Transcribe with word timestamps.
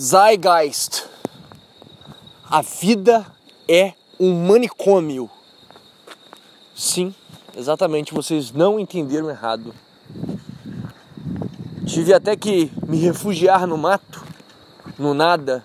Zeitgeist. 0.00 1.04
A 2.48 2.62
vida 2.62 3.26
é 3.68 3.92
um 4.18 4.46
manicômio. 4.46 5.28
Sim, 6.74 7.14
exatamente, 7.54 8.14
vocês 8.14 8.50
não 8.50 8.80
entenderam 8.80 9.28
errado. 9.28 9.74
Tive 11.86 12.14
até 12.14 12.34
que 12.34 12.72
me 12.88 12.96
refugiar 12.96 13.66
no 13.66 13.76
mato, 13.76 14.24
no 14.98 15.12
nada, 15.12 15.62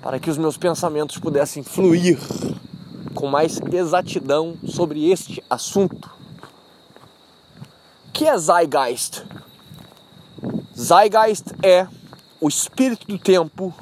para 0.00 0.18
que 0.18 0.30
os 0.30 0.38
meus 0.38 0.56
pensamentos 0.56 1.18
pudessem 1.18 1.62
fluir 1.62 2.18
com 3.14 3.26
mais 3.26 3.60
exatidão 3.70 4.56
sobre 4.66 5.10
este 5.10 5.44
assunto. 5.50 6.10
O 8.08 8.12
que 8.12 8.24
é 8.24 8.38
Zeitgeist? 8.38 9.22
Zeitgeist 10.74 11.48
é 11.62 11.86
o 12.42 12.48
espírito 12.48 13.06
do 13.06 13.16
tempo, 13.16 13.72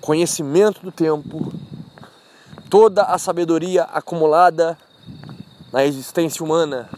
conhecimento 0.00 0.80
do 0.80 0.90
tempo, 0.90 1.52
toda 2.70 3.02
a 3.02 3.18
sabedoria 3.18 3.82
acumulada 3.82 4.78
na 5.70 5.84
existência 5.84 6.42
humana 6.42 6.88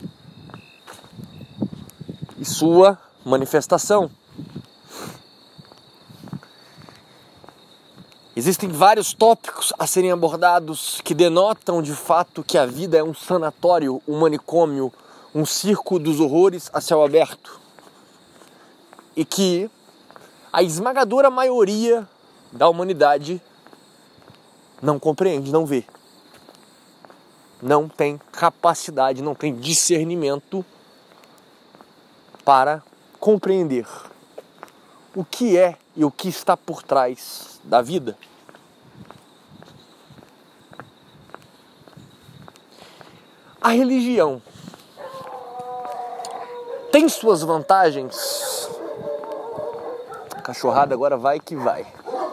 e 2.38 2.44
sua 2.44 2.96
manifestação. 3.24 4.08
Existem 8.36 8.68
vários 8.68 9.12
tópicos 9.12 9.72
a 9.76 9.88
serem 9.88 10.12
abordados 10.12 11.00
que 11.02 11.14
denotam 11.14 11.82
de 11.82 11.94
fato 11.94 12.44
que 12.44 12.56
a 12.56 12.64
vida 12.64 12.96
é 12.96 13.02
um 13.02 13.12
sanatório, 13.12 14.00
um 14.06 14.20
manicômio, 14.20 14.92
um 15.34 15.44
circo 15.44 15.98
dos 15.98 16.20
horrores 16.20 16.70
a 16.72 16.80
céu 16.80 17.02
aberto. 17.02 17.60
E 19.16 19.24
que 19.24 19.68
a 20.52 20.62
esmagadora 20.62 21.30
maioria 21.30 22.06
da 22.52 22.68
humanidade 22.68 23.40
não 24.82 24.98
compreende, 24.98 25.50
não 25.50 25.64
vê. 25.64 25.84
Não 27.62 27.88
tem 27.88 28.18
capacidade, 28.32 29.22
não 29.22 29.34
tem 29.34 29.54
discernimento 29.54 30.64
para 32.44 32.82
compreender 33.18 33.86
o 35.14 35.24
que 35.24 35.56
é 35.56 35.78
e 35.96 36.04
o 36.04 36.10
que 36.10 36.28
está 36.28 36.56
por 36.56 36.82
trás 36.82 37.60
da 37.64 37.80
vida. 37.80 38.18
A 43.60 43.70
religião 43.70 44.42
tem 46.90 47.08
suas 47.08 47.42
vantagens 47.42 48.61
cachorrada 50.52 50.94
agora 50.94 51.16
vai 51.16 51.40
que 51.40 51.56
vai. 51.56 51.86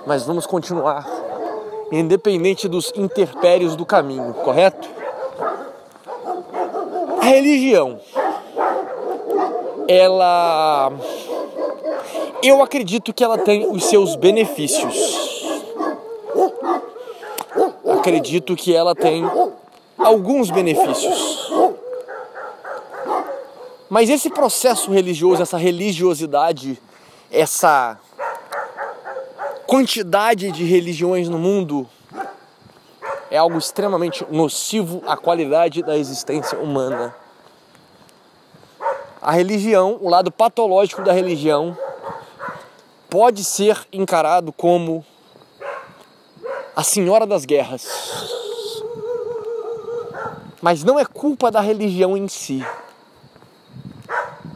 Mas 0.05 0.25
vamos 0.25 0.45
continuar 0.45 1.07
independente 1.91 2.67
dos 2.67 2.91
interpérios 2.95 3.75
do 3.75 3.85
caminho, 3.85 4.33
correto? 4.33 4.87
A 7.19 7.25
religião, 7.25 7.99
ela. 9.87 10.91
Eu 12.43 12.61
acredito 12.61 13.13
que 13.13 13.23
ela 13.23 13.37
tem 13.37 13.67
os 13.69 13.85
seus 13.85 14.15
benefícios. 14.15 15.39
Acredito 17.89 18.55
que 18.55 18.75
ela 18.75 18.93
tem 18.93 19.23
alguns 19.97 20.51
benefícios. 20.51 21.51
Mas 23.89 24.09
esse 24.09 24.29
processo 24.29 24.91
religioso, 24.91 25.41
essa 25.41 25.57
religiosidade, 25.57 26.79
essa 27.31 27.97
quantidade 29.69 30.51
de 30.51 30.63
religiões 30.63 31.29
no 31.29 31.37
mundo 31.37 31.87
é 33.29 33.37
algo 33.37 33.55
extremamente 33.55 34.25
nocivo 34.31 35.03
à 35.05 35.15
qualidade 35.15 35.83
da 35.83 35.95
existência 35.95 36.57
humana. 36.57 37.13
A 39.21 39.31
religião, 39.31 39.99
o 40.01 40.09
lado 40.09 40.31
patológico 40.31 41.03
da 41.03 41.13
religião, 41.13 41.77
pode 43.11 43.43
ser 43.43 43.77
encarado 43.93 44.51
como 44.51 45.05
a 46.75 46.83
senhora 46.83 47.27
das 47.27 47.45
guerras. 47.45 47.87
Mas 50.63 50.83
não 50.83 50.97
é 50.97 51.05
culpa 51.05 51.51
da 51.51 51.61
religião 51.61 52.17
em 52.17 52.27
si. 52.27 52.65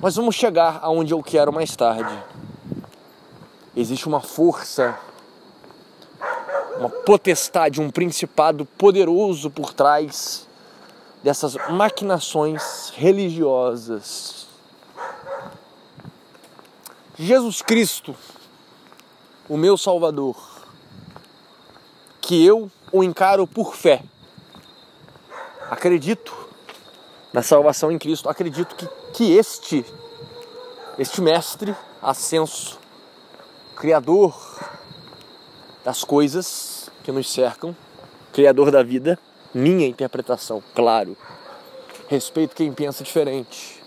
Mas 0.02 0.16
vamos 0.16 0.34
chegar 0.34 0.80
aonde 0.82 1.14
eu 1.14 1.22
quero 1.22 1.54
mais 1.54 1.76
tarde 1.76 2.33
existe 3.76 4.08
uma 4.08 4.22
força, 4.22 4.98
uma 6.78 6.90
potestade, 6.90 7.82
um 7.82 7.90
principado 7.90 8.66
poderoso 8.66 9.50
por 9.50 9.74
trás 9.74 10.48
dessas 11.24 11.56
maquinações 11.70 12.92
religiosas. 12.96 14.48
Jesus 17.18 17.62
Cristo, 17.62 18.16
o 19.48 19.56
meu 19.56 19.78
Salvador, 19.78 20.36
que 22.20 22.46
eu 22.46 22.72
o 22.92 23.04
encaro 23.04 23.48
por 23.48 23.76
fé. 23.76 24.04
Acredito 25.70 26.34
na 27.34 27.42
salvação 27.42 27.92
em 27.92 27.98
Cristo, 27.98 28.30
acredito 28.30 28.76
que, 28.76 28.88
que 29.14 29.36
este, 29.36 29.86
este 31.00 31.20
mestre 31.22 31.76
ascenso, 32.02 32.80
Criador 33.76 34.36
das 35.84 36.04
coisas 36.04 36.90
que 37.04 37.12
nos 37.12 37.32
cercam, 37.32 37.76
Criador 38.32 38.72
da 38.72 38.82
vida, 38.82 39.20
minha 39.54 39.88
interpretação, 39.88 40.64
claro. 40.74 41.16
Respeito 42.08 42.56
quem 42.56 42.74
pensa 42.74 43.04
diferente. 43.04 43.82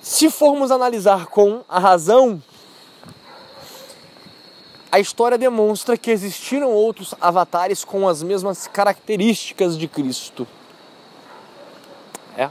Se 0.00 0.30
formos 0.30 0.70
analisar 0.70 1.26
com 1.26 1.64
a 1.68 1.78
razão, 1.78 2.42
a 4.90 5.00
história 5.00 5.38
demonstra 5.38 5.96
que 5.96 6.10
existiram 6.10 6.70
outros 6.70 7.14
avatares 7.20 7.84
com 7.84 8.06
as 8.06 8.22
mesmas 8.22 8.66
características 8.66 9.78
de 9.78 9.88
Cristo. 9.88 10.46
É. 12.36 12.50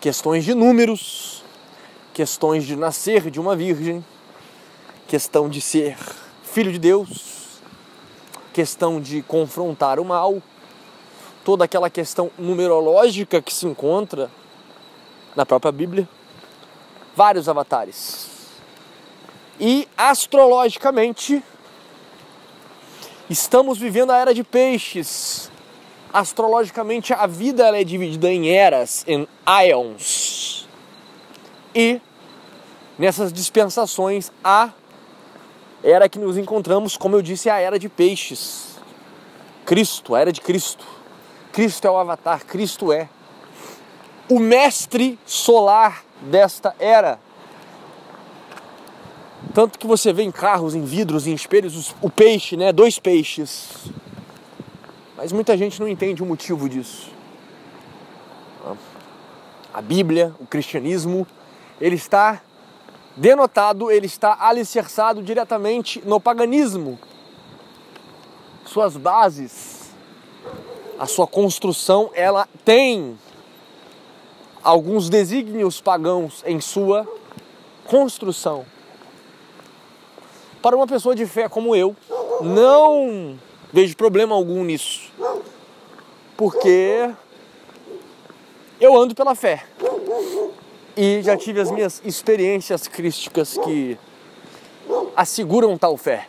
Questões 0.00 0.44
de 0.44 0.54
números, 0.54 1.42
questões 2.18 2.66
de 2.66 2.74
nascer 2.74 3.30
de 3.30 3.38
uma 3.38 3.54
virgem, 3.54 4.04
questão 5.06 5.48
de 5.48 5.60
ser 5.60 5.96
filho 6.42 6.72
de 6.72 6.78
Deus, 6.80 7.60
questão 8.52 9.00
de 9.00 9.22
confrontar 9.22 10.00
o 10.00 10.04
mal, 10.04 10.42
toda 11.44 11.64
aquela 11.64 11.88
questão 11.88 12.28
numerológica 12.36 13.40
que 13.40 13.54
se 13.54 13.66
encontra 13.68 14.28
na 15.36 15.46
própria 15.46 15.70
Bíblia, 15.70 16.08
vários 17.14 17.48
avatares. 17.48 18.28
E 19.60 19.86
astrologicamente, 19.96 21.40
estamos 23.30 23.78
vivendo 23.78 24.10
a 24.10 24.16
era 24.16 24.34
de 24.34 24.42
peixes. 24.42 25.52
Astrologicamente, 26.12 27.12
a 27.12 27.28
vida 27.28 27.64
ela 27.64 27.78
é 27.78 27.84
dividida 27.84 28.28
em 28.28 28.50
eras, 28.50 29.04
em 29.06 29.28
ions. 29.70 30.66
E 31.72 32.00
nessas 32.98 33.32
dispensações 33.32 34.30
a 34.42 34.70
era 35.82 36.08
que 36.08 36.18
nos 36.18 36.36
encontramos, 36.36 36.96
como 36.96 37.16
eu 37.16 37.22
disse, 37.22 37.48
é 37.48 37.52
a 37.52 37.60
era 37.60 37.78
de 37.78 37.88
peixes. 37.88 38.78
Cristo, 39.64 40.14
a 40.14 40.20
era 40.20 40.32
de 40.32 40.40
Cristo. 40.40 40.84
Cristo 41.52 41.86
é 41.86 41.90
o 41.90 41.96
avatar, 41.96 42.44
Cristo 42.44 42.92
é 42.92 43.08
o 44.28 44.38
mestre 44.38 45.18
solar 45.24 46.04
desta 46.20 46.74
era. 46.78 47.18
Tanto 49.54 49.78
que 49.78 49.86
você 49.86 50.12
vê 50.12 50.22
em 50.22 50.30
carros, 50.30 50.74
em 50.74 50.84
vidros, 50.84 51.26
em 51.26 51.32
espelhos, 51.32 51.94
o 52.02 52.10
peixe, 52.10 52.56
né? 52.56 52.70
Dois 52.72 52.98
peixes. 52.98 53.90
Mas 55.16 55.32
muita 55.32 55.56
gente 55.56 55.80
não 55.80 55.88
entende 55.88 56.22
o 56.22 56.26
motivo 56.26 56.68
disso. 56.68 57.10
A 59.72 59.80
Bíblia, 59.80 60.34
o 60.38 60.46
cristianismo, 60.46 61.26
ele 61.80 61.96
está 61.96 62.42
denotado, 63.18 63.90
ele 63.90 64.06
está 64.06 64.36
alicerçado 64.40 65.22
diretamente 65.22 66.00
no 66.06 66.20
paganismo. 66.20 66.98
Suas 68.64 68.96
bases, 68.96 69.90
a 70.98 71.06
sua 71.06 71.26
construção, 71.26 72.10
ela 72.14 72.48
tem 72.64 73.18
alguns 74.62 75.08
desígnios 75.08 75.80
pagãos 75.80 76.42
em 76.46 76.60
sua 76.60 77.06
construção. 77.86 78.64
Para 80.62 80.76
uma 80.76 80.86
pessoa 80.86 81.14
de 81.14 81.26
fé 81.26 81.48
como 81.48 81.74
eu, 81.74 81.96
não 82.40 83.38
vejo 83.72 83.96
problema 83.96 84.34
algum 84.34 84.62
nisso. 84.62 85.10
Porque 86.36 87.10
eu 88.80 88.96
ando 88.96 89.14
pela 89.14 89.34
fé. 89.34 89.64
E 91.00 91.22
já 91.22 91.36
tive 91.36 91.60
as 91.60 91.70
minhas 91.70 92.02
experiências 92.04 92.88
crísticas 92.88 93.56
que 93.56 93.96
asseguram 95.14 95.78
tal 95.78 95.96
fé. 95.96 96.26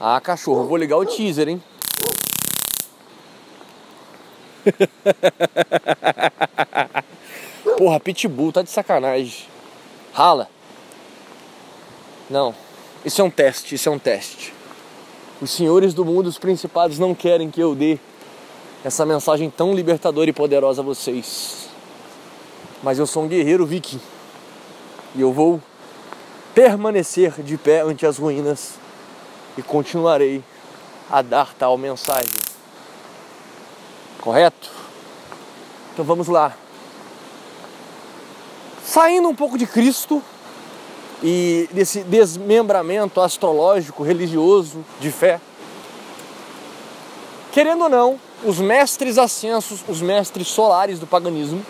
Ah, 0.00 0.20
cachorro, 0.20 0.66
vou 0.66 0.76
ligar 0.76 0.96
o 0.96 1.06
teaser, 1.06 1.48
hein? 1.48 1.62
Porra, 7.78 8.00
pitbull, 8.00 8.50
tá 8.50 8.62
de 8.62 8.70
sacanagem. 8.70 9.46
Rala. 10.12 10.48
Não, 12.28 12.52
isso 13.04 13.20
é 13.20 13.24
um 13.24 13.30
teste, 13.30 13.76
isso 13.76 13.88
é 13.88 13.92
um 13.92 14.00
teste. 14.00 14.52
Os 15.40 15.52
senhores 15.52 15.94
do 15.94 16.04
mundo, 16.04 16.26
os 16.26 16.38
principados, 16.38 16.98
não 16.98 17.14
querem 17.14 17.52
que 17.52 17.60
eu 17.60 17.76
dê 17.76 18.00
essa 18.84 19.06
mensagem 19.06 19.48
tão 19.48 19.72
libertadora 19.72 20.28
e 20.28 20.32
poderosa 20.32 20.82
a 20.82 20.84
vocês. 20.84 21.61
Mas 22.82 22.98
eu 22.98 23.06
sou 23.06 23.24
um 23.24 23.28
guerreiro 23.28 23.64
viking 23.64 24.00
e 25.14 25.20
eu 25.20 25.32
vou 25.32 25.60
permanecer 26.54 27.40
de 27.42 27.56
pé 27.56 27.80
ante 27.80 28.04
as 28.04 28.18
ruínas 28.18 28.74
e 29.56 29.62
continuarei 29.62 30.42
a 31.10 31.22
dar 31.22 31.54
tal 31.54 31.78
mensagem. 31.78 32.40
Correto? 34.20 34.70
Então 35.92 36.04
vamos 36.04 36.28
lá. 36.28 36.56
Saindo 38.84 39.28
um 39.28 39.34
pouco 39.34 39.56
de 39.56 39.66
Cristo, 39.66 40.22
e 41.22 41.68
desse 41.72 42.00
desmembramento 42.02 43.20
astrológico, 43.20 44.02
religioso, 44.02 44.84
de 45.00 45.10
fé. 45.10 45.40
Querendo 47.52 47.84
ou 47.84 47.88
não, 47.88 48.20
os 48.44 48.58
mestres 48.58 49.18
ascensos, 49.18 49.84
os 49.86 50.02
mestres 50.02 50.48
solares 50.48 50.98
do 50.98 51.06
paganismo, 51.06 51.64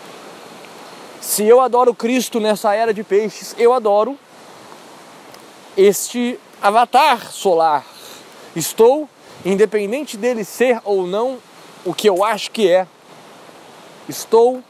se 1.23 1.45
eu 1.47 1.61
adoro 1.61 1.95
Cristo 1.95 2.37
nessa 2.37 2.75
era 2.75 2.93
de 2.93 3.01
peixes, 3.01 3.55
eu 3.57 3.71
adoro 3.71 4.19
este 5.77 6.37
avatar 6.61 7.31
solar. 7.31 7.85
Estou, 8.53 9.07
independente 9.45 10.17
dele 10.17 10.43
ser 10.43 10.81
ou 10.83 11.07
não 11.07 11.37
o 11.85 11.93
que 11.93 12.09
eu 12.09 12.25
acho 12.25 12.51
que 12.51 12.69
é, 12.69 12.85
estou 14.09 14.61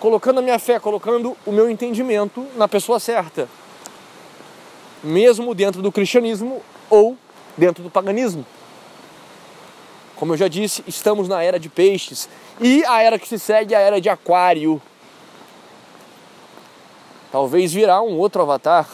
colocando 0.00 0.38
a 0.38 0.42
minha 0.42 0.58
fé, 0.58 0.80
colocando 0.80 1.36
o 1.46 1.52
meu 1.52 1.70
entendimento 1.70 2.44
na 2.56 2.66
pessoa 2.66 2.98
certa, 2.98 3.48
mesmo 5.04 5.54
dentro 5.54 5.80
do 5.80 5.92
cristianismo 5.92 6.60
ou 6.90 7.16
dentro 7.56 7.84
do 7.84 7.90
paganismo. 7.90 8.44
Como 10.16 10.32
eu 10.32 10.36
já 10.36 10.48
disse, 10.48 10.82
estamos 10.84 11.28
na 11.28 11.44
era 11.44 11.60
de 11.60 11.68
peixes 11.68 12.28
e 12.60 12.84
a 12.86 13.00
era 13.02 13.20
que 13.20 13.28
se 13.28 13.38
segue 13.38 13.72
é 13.72 13.76
a 13.76 13.80
era 13.80 14.00
de 14.00 14.08
aquário. 14.08 14.82
Talvez 17.30 17.72
virá 17.72 18.00
um 18.02 18.16
outro 18.16 18.42
avatar. 18.42 18.88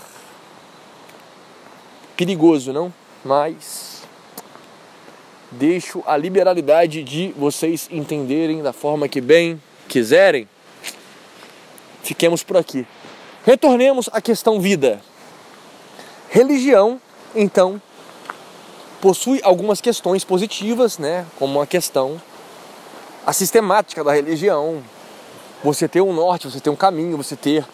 Perigoso, 2.16 2.72
não? 2.72 2.92
Mas 3.25 4.02
deixo 5.50 6.02
a 6.06 6.16
liberalidade 6.16 7.02
de 7.02 7.32
vocês 7.36 7.88
entenderem 7.90 8.62
da 8.62 8.72
forma 8.72 9.08
que 9.08 9.20
bem 9.20 9.60
quiserem 9.88 10.48
fiquemos 12.04 12.42
por 12.42 12.56
aqui. 12.56 12.86
Retornemos 13.44 14.08
à 14.12 14.20
questão 14.20 14.60
vida. 14.60 15.00
Religião, 16.30 17.00
então, 17.34 17.80
possui 19.00 19.40
algumas 19.42 19.80
questões 19.80 20.25
positivas, 20.25 20.98
né? 20.98 21.26
Como 21.38 21.60
a 21.60 21.66
questão 21.66 22.20
a 23.26 23.32
sistemática 23.32 24.04
da 24.04 24.12
religião. 24.12 24.82
Você 25.62 25.88
ter 25.88 26.02
um 26.02 26.12
norte, 26.12 26.50
você 26.50 26.60
ter 26.60 26.69
um 26.69 26.76
caminho, 26.76 27.16
você 27.16 27.34
ter 27.34 27.64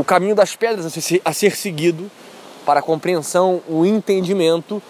o 0.00 0.04
caminho 0.04 0.34
das 0.34 0.56
pedras 0.56 0.86
a 1.24 1.32
ser, 1.34 1.54
seguido 1.54 2.10
para 2.64 2.80
a 2.80 2.82
compreensão, 2.82 3.60
o 3.68 3.84
entendimento, 3.84 4.82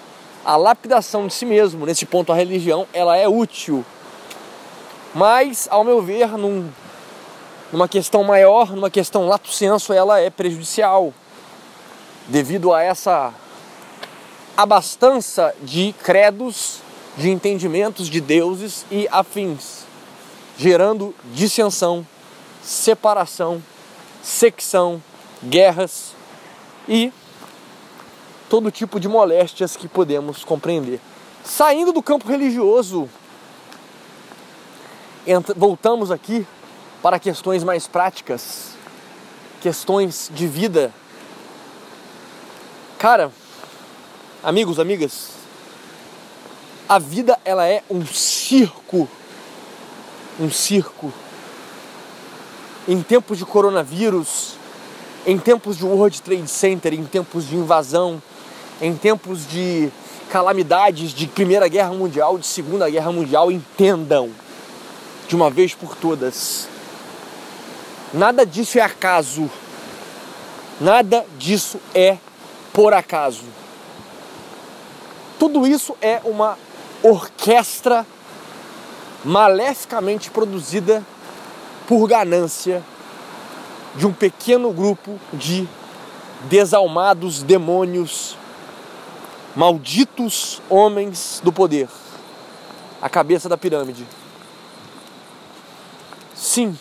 a 0.44 0.54
lapidação 0.54 1.26
de 1.26 1.34
si 1.34 1.44
mesmo. 1.44 1.84
Nesse 1.84 2.06
ponto, 2.06 2.30
a 2.30 2.36
religião 2.36 2.86
ela 2.92 3.16
é 3.16 3.26
útil. 3.26 3.84
Mas, 5.12 5.66
ao 5.68 5.82
meu 5.82 6.00
ver, 6.00 6.28
num 6.38 6.70
numa 7.72 7.88
questão 7.88 8.22
maior, 8.22 8.70
numa 8.70 8.88
questão 8.88 9.26
lato 9.26 9.50
senso, 9.50 9.92
ela 9.92 10.20
é 10.20 10.30
prejudicial 10.30 11.12
devido 12.28 12.72
a 12.72 12.80
essa 12.80 13.34
abastança 14.56 15.52
de 15.60 15.92
credos, 16.04 16.78
de 17.16 17.30
entendimentos 17.30 18.08
de 18.08 18.20
deuses 18.20 18.86
e 18.90 19.08
afins, 19.10 19.84
gerando 20.56 21.12
dissensão, 21.32 22.06
separação, 22.62 23.60
secção, 24.22 25.02
guerras 25.42 26.14
e 26.88 27.12
todo 28.48 28.70
tipo 28.70 28.98
de 28.98 29.08
moléstias 29.08 29.76
que 29.76 29.88
podemos 29.88 30.44
compreender. 30.44 31.00
Saindo 31.44 31.92
do 31.92 32.02
campo 32.02 32.28
religioso, 32.28 33.08
voltamos 35.56 36.10
aqui 36.10 36.46
para 37.02 37.18
questões 37.18 37.64
mais 37.64 37.86
práticas, 37.86 38.72
questões 39.60 40.30
de 40.34 40.46
vida. 40.46 40.92
Cara, 42.98 43.32
amigos, 44.42 44.78
amigas, 44.78 45.30
a 46.88 46.98
vida 46.98 47.38
ela 47.44 47.66
é 47.66 47.82
um 47.88 48.04
circo. 48.04 49.08
Um 50.38 50.50
circo. 50.50 51.12
Em 52.88 53.02
tempos 53.02 53.38
de 53.38 53.44
coronavírus, 53.44 54.54
em 55.26 55.38
tempos 55.38 55.76
de 55.76 55.84
World 55.84 56.20
Trade 56.22 56.48
Center, 56.48 56.94
em 56.94 57.04
tempos 57.04 57.48
de 57.48 57.56
invasão, 57.56 58.22
em 58.80 58.94
tempos 58.96 59.46
de 59.46 59.90
calamidades 60.30 61.12
de 61.12 61.26
Primeira 61.26 61.68
Guerra 61.68 61.92
Mundial, 61.92 62.38
de 62.38 62.46
Segunda 62.46 62.88
Guerra 62.88 63.12
Mundial, 63.12 63.50
entendam 63.50 64.30
de 65.28 65.36
uma 65.36 65.50
vez 65.50 65.74
por 65.74 65.94
todas 65.94 66.68
Nada 68.12 68.44
disso 68.44 68.76
é 68.76 68.82
acaso. 68.82 69.48
Nada 70.80 71.24
disso 71.38 71.78
é 71.94 72.16
por 72.72 72.92
acaso. 72.92 73.44
Tudo 75.38 75.64
isso 75.66 75.96
é 76.02 76.20
uma 76.24 76.58
orquestra 77.02 78.04
maleficamente 79.24 80.28
produzida 80.28 81.04
por 81.90 82.06
ganância 82.06 82.84
de 83.96 84.06
um 84.06 84.12
pequeno 84.12 84.72
grupo 84.72 85.18
de 85.32 85.68
desalmados 86.42 87.42
demônios, 87.42 88.36
malditos 89.56 90.62
homens 90.70 91.40
do 91.42 91.52
poder, 91.52 91.88
a 93.02 93.08
cabeça 93.08 93.48
da 93.48 93.58
pirâmide. 93.58 94.06
Sim, 96.32 96.78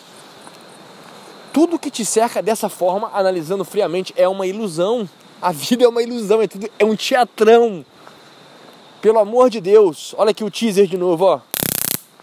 tudo 1.52 1.76
que 1.76 1.90
te 1.90 2.04
cerca 2.04 2.40
dessa 2.40 2.68
forma, 2.68 3.10
analisando 3.12 3.64
friamente, 3.64 4.14
é 4.16 4.28
uma 4.28 4.46
ilusão. 4.46 5.10
A 5.42 5.50
vida 5.50 5.82
é 5.82 5.88
uma 5.88 6.04
ilusão, 6.04 6.40
é, 6.40 6.46
tudo, 6.46 6.70
é 6.78 6.84
um 6.84 6.94
teatrão. 6.94 7.84
Pelo 9.02 9.18
amor 9.18 9.50
de 9.50 9.60
Deus, 9.60 10.14
olha 10.16 10.30
aqui 10.30 10.44
o 10.44 10.50
teaser 10.52 10.86
de 10.86 10.96
novo, 10.96 11.24
ó. 11.24 11.49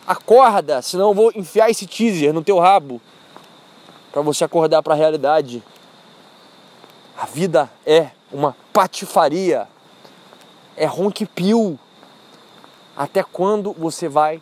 Acorda, 0.08 0.82
senão 0.82 1.10
eu 1.10 1.14
vou 1.14 1.32
enfiar 1.36 1.70
esse 1.70 1.86
teaser 1.86 2.34
no 2.34 2.42
teu 2.42 2.58
rabo 2.58 3.02
para 4.12 4.22
você 4.22 4.46
acordar 4.46 4.82
para 4.82 4.94
a 4.94 4.98
realidade. 4.98 5.62
A 7.18 7.26
vida 7.26 7.70
é 7.86 8.12
uma 8.32 8.56
patifaria. 8.72 9.68
É 10.78 10.86
ronquipio. 10.86 11.78
Até 12.96 13.22
quando 13.22 13.74
você 13.74 14.08
vai 14.08 14.42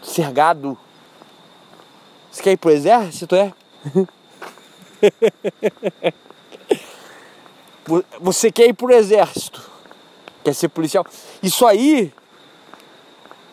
ser 0.00 0.30
gado? 0.30 0.78
Você 2.30 2.42
quer 2.42 2.52
ir 2.52 2.56
pro 2.56 2.70
exército, 2.70 3.34
é? 3.34 3.52
Você 8.20 8.52
quer 8.52 8.68
ir 8.68 8.74
pro 8.74 8.92
exército, 8.92 9.68
quer 10.44 10.54
ser 10.54 10.68
policial. 10.68 11.04
Isso 11.42 11.66
aí, 11.66 12.12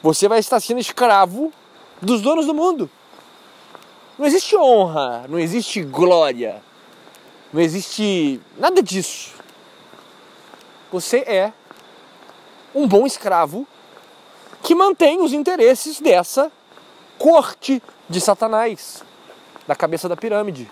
você 0.01 0.27
vai 0.27 0.39
estar 0.39 0.59
sendo 0.59 0.79
escravo 0.79 1.51
dos 2.01 2.21
donos 2.21 2.45
do 2.45 2.53
mundo. 2.53 2.89
Não 4.17 4.25
existe 4.25 4.55
honra, 4.55 5.25
não 5.27 5.37
existe 5.39 5.83
glória, 5.83 6.61
não 7.53 7.61
existe 7.61 8.39
nada 8.57 8.81
disso. 8.81 9.35
Você 10.91 11.17
é 11.19 11.53
um 12.73 12.87
bom 12.87 13.05
escravo 13.05 13.67
que 14.63 14.73
mantém 14.73 15.21
os 15.21 15.33
interesses 15.33 15.99
dessa 15.99 16.51
corte 17.17 17.81
de 18.09 18.19
Satanás, 18.19 19.03
da 19.67 19.75
cabeça 19.75 20.09
da 20.09 20.15
pirâmide 20.15 20.69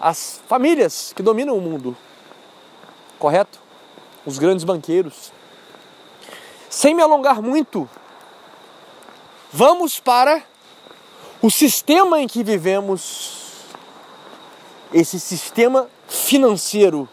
as 0.00 0.40
famílias 0.48 1.12
que 1.14 1.22
dominam 1.22 1.56
o 1.56 1.60
mundo, 1.60 1.94
correto? 3.18 3.60
Os 4.24 4.38
grandes 4.38 4.64
banqueiros. 4.64 5.30
Sem 6.70 6.94
me 6.94 7.02
alongar 7.02 7.42
muito, 7.42 7.88
vamos 9.52 9.98
para 9.98 10.42
o 11.42 11.50
sistema 11.50 12.20
em 12.20 12.26
que 12.26 12.42
vivemos 12.44 13.66
esse 14.92 15.18
sistema 15.18 15.88
financeiro, 16.08 17.08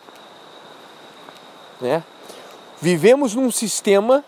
né? 1.80 2.04
Vivemos 2.80 3.34
num 3.34 3.50
sistema 3.50 4.24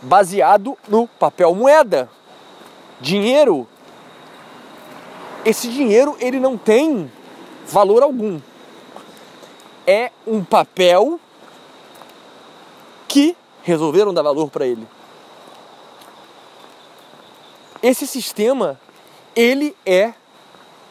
baseado 0.00 0.76
no 0.88 1.06
papel 1.06 1.54
moeda, 1.54 2.08
dinheiro. 3.00 3.66
Esse 5.44 5.68
dinheiro 5.68 6.16
ele 6.20 6.40
não 6.40 6.56
tem 6.56 7.10
valor 7.66 8.02
algum. 8.02 8.40
É 9.86 10.10
um 10.26 10.44
papel 10.44 11.18
que 13.06 13.36
resolveram 13.62 14.12
dar 14.12 14.22
valor 14.22 14.50
para 14.50 14.66
ele. 14.66 14.86
Esse 17.88 18.06
sistema 18.06 18.78
ele 19.34 19.74
é 19.86 20.12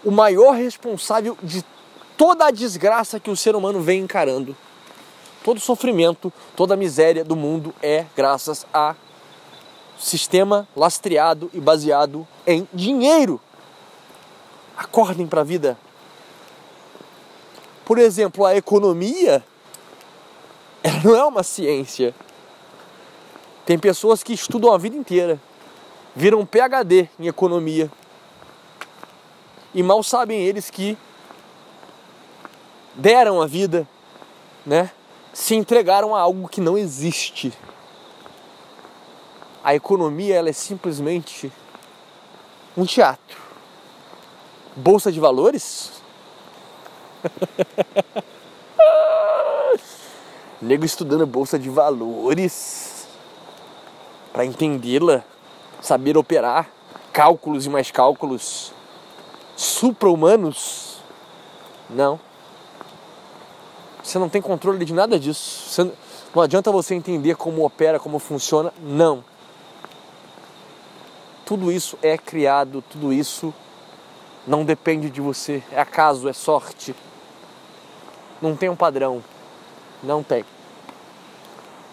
o 0.03 0.09
maior 0.09 0.55
responsável 0.55 1.37
de 1.43 1.63
toda 2.17 2.47
a 2.47 2.49
desgraça 2.49 3.19
que 3.19 3.29
o 3.29 3.37
ser 3.37 3.55
humano 3.55 3.79
vem 3.79 4.01
encarando. 4.01 4.57
Todo 5.43 5.59
sofrimento, 5.59 6.33
toda 6.55 6.73
a 6.73 6.77
miséria 6.77 7.23
do 7.23 7.35
mundo 7.35 7.71
é 7.83 8.03
graças 8.15 8.65
a 8.73 8.95
sistema 9.95 10.67
lastreado 10.75 11.51
e 11.53 11.59
baseado 11.59 12.27
em 12.47 12.67
dinheiro. 12.73 13.39
Acordem 14.75 15.27
para 15.27 15.41
a 15.41 15.43
vida. 15.43 15.77
Por 17.85 17.99
exemplo, 17.99 18.43
a 18.43 18.55
economia 18.55 19.45
ela 20.81 20.99
não 21.03 21.15
é 21.15 21.23
uma 21.23 21.43
ciência. 21.43 22.15
Tem 23.67 23.77
pessoas 23.77 24.23
que 24.23 24.33
estudam 24.33 24.73
a 24.73 24.79
vida 24.79 24.97
inteira, 24.97 25.39
viram 26.17 26.45
PhD 26.47 27.07
em 27.19 27.27
economia, 27.27 27.91
e 29.71 29.83
mal 29.83 30.01
sabem 30.01 30.39
eles 30.39 30.71
que 30.71 30.97
deram 32.95 33.39
a 33.39 33.45
vida, 33.45 33.87
né? 34.65 34.89
Se 35.31 35.53
entregaram 35.53 36.15
a 36.15 36.19
algo 36.19 36.47
que 36.47 36.59
não 36.59 36.75
existe. 36.75 37.53
A 39.63 39.75
economia 39.75 40.33
ela 40.33 40.49
é 40.49 40.53
simplesmente 40.53 41.51
um 42.75 42.83
teatro. 42.83 43.39
Bolsa 44.75 45.11
de 45.11 45.19
valores? 45.19 46.01
Nego 50.59 50.83
estudando 50.83 51.27
bolsa 51.27 51.59
de 51.59 51.69
valores 51.69 53.07
para 54.33 54.45
entendê-la, 54.45 55.23
saber 55.81 56.17
operar 56.17 56.69
cálculos 57.11 57.65
e 57.65 57.69
mais 57.69 57.91
cálculos 57.91 58.73
supra-humanos? 59.55 60.97
Não. 61.89 62.19
Você 64.03 64.19
não 64.19 64.29
tem 64.29 64.41
controle 64.41 64.85
de 64.85 64.93
nada 64.93 65.19
disso. 65.19 65.69
Você, 65.69 65.91
não 66.33 66.41
adianta 66.41 66.71
você 66.71 66.95
entender 66.95 67.35
como 67.35 67.65
opera, 67.65 67.99
como 67.99 68.19
funciona. 68.19 68.73
Não. 68.81 69.23
Tudo 71.45 71.71
isso 71.71 71.97
é 72.01 72.17
criado, 72.17 72.83
tudo 72.89 73.11
isso 73.11 73.53
não 74.45 74.63
depende 74.63 75.09
de 75.09 75.19
você. 75.19 75.61
É 75.71 75.79
acaso, 75.79 76.29
é 76.29 76.33
sorte. 76.33 76.95
Não 78.41 78.55
tem 78.55 78.69
um 78.69 78.75
padrão. 78.75 79.23
Não 80.03 80.23
tem. 80.23 80.45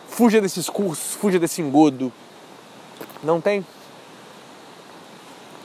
Fuja 0.09 0.41
desses 0.41 0.69
cursos, 0.69 1.15
fuja 1.15 1.39
desse 1.39 1.61
engodo. 1.61 2.13
Não 3.23 3.41
tem. 3.41 3.67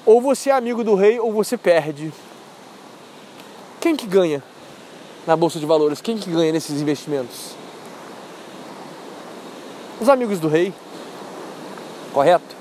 Ou 0.10 0.20
você 0.20 0.50
é 0.50 0.54
amigo 0.54 0.84
do 0.84 0.96
rei 0.96 1.20
ou 1.20 1.32
você 1.32 1.56
perde. 1.56 2.12
Quem 3.80 3.96
que 3.96 4.08
ganha 4.08 4.42
na 5.28 5.36
bolsa 5.36 5.60
de 5.60 5.68
valores? 5.68 6.02
Quem 6.02 6.18
que 6.18 6.32
ganha 6.32 6.52
nesses 6.52 6.82
investimentos? 6.82 7.52
Os 10.02 10.10
amigos 10.10 10.40
do 10.40 10.48
rei. 10.48 10.74
Correto? 12.12 12.56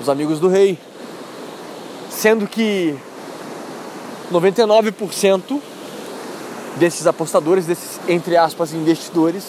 Os 0.00 0.08
amigos 0.08 0.40
do 0.40 0.48
rei. 0.48 0.78
Sendo 2.08 2.46
que 2.48 2.96
99% 4.32 5.60
desses 6.76 7.06
apostadores, 7.06 7.66
desses 7.66 8.00
entre 8.08 8.34
aspas 8.34 8.72
investidores, 8.72 9.44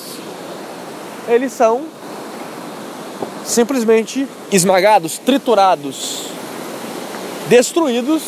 eles 1.26 1.54
são 1.54 1.86
simplesmente 3.46 4.28
esmagados, 4.52 5.18
triturados 5.20 6.33
destruídos 7.48 8.24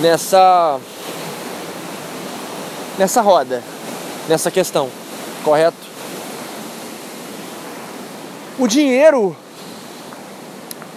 nessa 0.00 0.80
nessa 2.98 3.20
roda, 3.20 3.62
nessa 4.28 4.50
questão, 4.50 4.90
correto? 5.42 5.90
O 8.58 8.66
dinheiro 8.66 9.34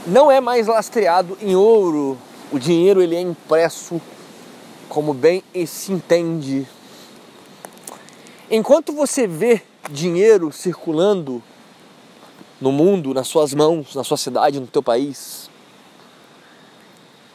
não 0.05 0.29
é 0.29 0.41
mais 0.41 0.67
lastreado 0.67 1.37
em 1.41 1.55
ouro. 1.55 2.17
O 2.51 2.59
dinheiro 2.59 3.01
ele 3.01 3.15
é 3.15 3.21
impresso 3.21 4.01
como 4.89 5.13
bem 5.13 5.41
se 5.65 5.91
entende. 5.91 6.67
Enquanto 8.51 8.93
você 8.93 9.25
vê 9.25 9.61
dinheiro 9.89 10.51
circulando 10.51 11.41
no 12.59 12.71
mundo, 12.71 13.13
nas 13.13 13.27
suas 13.27 13.53
mãos, 13.53 13.95
na 13.95 14.03
sua 14.03 14.17
cidade, 14.17 14.59
no 14.59 14.67
teu 14.67 14.83
país, 14.83 15.42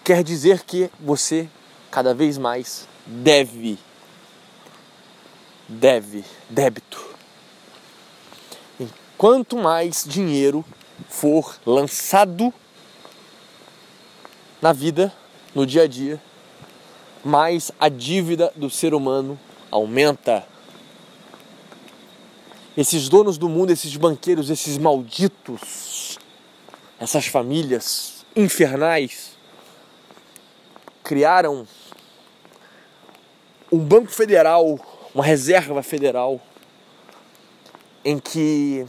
quer 0.08 0.24
dizer 0.24 0.64
que 0.64 0.90
você 0.98 1.46
cada 1.90 2.14
vez 2.14 2.38
mais 2.38 2.88
deve. 3.04 3.78
Deve, 5.68 6.24
débito. 6.48 7.14
E 8.80 8.88
quanto 9.18 9.58
mais 9.58 10.06
dinheiro 10.08 10.64
for 11.10 11.58
lançado 11.66 12.54
na 14.62 14.72
vida, 14.72 15.12
no 15.54 15.66
dia 15.66 15.82
a 15.82 15.86
dia, 15.86 16.18
mais 17.22 17.70
a 17.78 17.90
dívida 17.90 18.50
do 18.56 18.70
ser 18.70 18.94
humano 18.94 19.38
aumenta. 19.70 20.42
Esses 22.74 23.10
donos 23.10 23.36
do 23.36 23.46
mundo, 23.46 23.72
esses 23.72 23.94
banqueiros, 23.94 24.48
esses 24.48 24.78
malditos, 24.78 26.18
essas 26.98 27.26
famílias 27.26 28.24
infernais, 28.34 29.36
criaram 31.08 31.66
um 33.72 33.78
banco 33.78 34.12
federal, 34.12 34.78
uma 35.14 35.24
reserva 35.24 35.82
federal, 35.82 36.38
em 38.04 38.18
que 38.18 38.86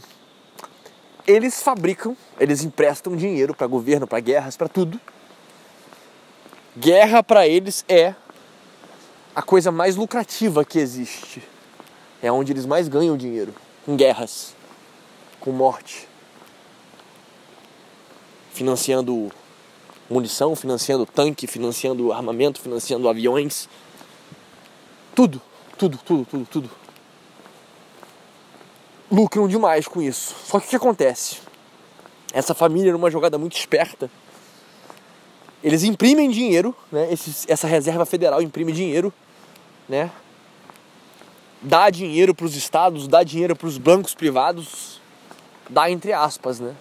eles 1.26 1.62
fabricam, 1.62 2.14
eles 2.38 2.62
emprestam 2.62 3.16
dinheiro 3.16 3.54
para 3.54 3.66
governo, 3.66 4.06
para 4.06 4.20
guerras, 4.20 4.54
para 4.54 4.68
tudo. 4.68 5.00
Guerra 6.76 7.22
para 7.22 7.48
eles 7.48 7.86
é 7.88 8.14
a 9.34 9.40
coisa 9.40 9.72
mais 9.72 9.96
lucrativa 9.96 10.62
que 10.62 10.78
existe. 10.78 11.42
É 12.22 12.30
onde 12.30 12.52
eles 12.52 12.66
mais 12.66 12.86
ganham 12.86 13.16
dinheiro, 13.16 13.54
com 13.86 13.96
guerras, 13.96 14.54
com 15.40 15.52
morte, 15.52 16.06
financiando 18.52 19.32
munição, 20.10 20.56
financiando 20.56 21.06
tanque, 21.06 21.46
financiando 21.46 22.12
armamento, 22.12 22.60
financiando 22.60 23.08
aviões. 23.08 23.68
Tudo, 25.14 25.40
tudo, 25.78 25.98
tudo, 25.98 26.24
tudo, 26.24 26.46
tudo. 26.50 26.70
Lucram 29.10 29.46
demais 29.48 29.86
com 29.86 30.02
isso. 30.02 30.34
Só 30.44 30.58
que 30.58 30.66
o 30.66 30.70
que 30.70 30.76
acontece? 30.76 31.38
Essa 32.32 32.54
família, 32.54 32.92
numa 32.92 33.10
jogada 33.10 33.38
muito 33.38 33.56
esperta, 33.56 34.10
eles 35.62 35.84
imprimem 35.84 36.30
dinheiro, 36.30 36.74
né? 36.90 37.12
Esse, 37.12 37.50
essa 37.50 37.66
reserva 37.66 38.04
federal 38.04 38.42
imprime 38.42 38.72
dinheiro, 38.72 39.12
né? 39.88 40.10
Dá 41.62 41.90
dinheiro 41.90 42.34
para 42.34 42.46
os 42.46 42.56
estados, 42.56 43.06
dá 43.06 43.22
dinheiro 43.22 43.54
para 43.54 43.66
os 43.66 43.76
bancos 43.76 44.14
privados, 44.14 45.00
dá 45.68 45.90
entre 45.90 46.12
aspas, 46.12 46.58
né? 46.60 46.74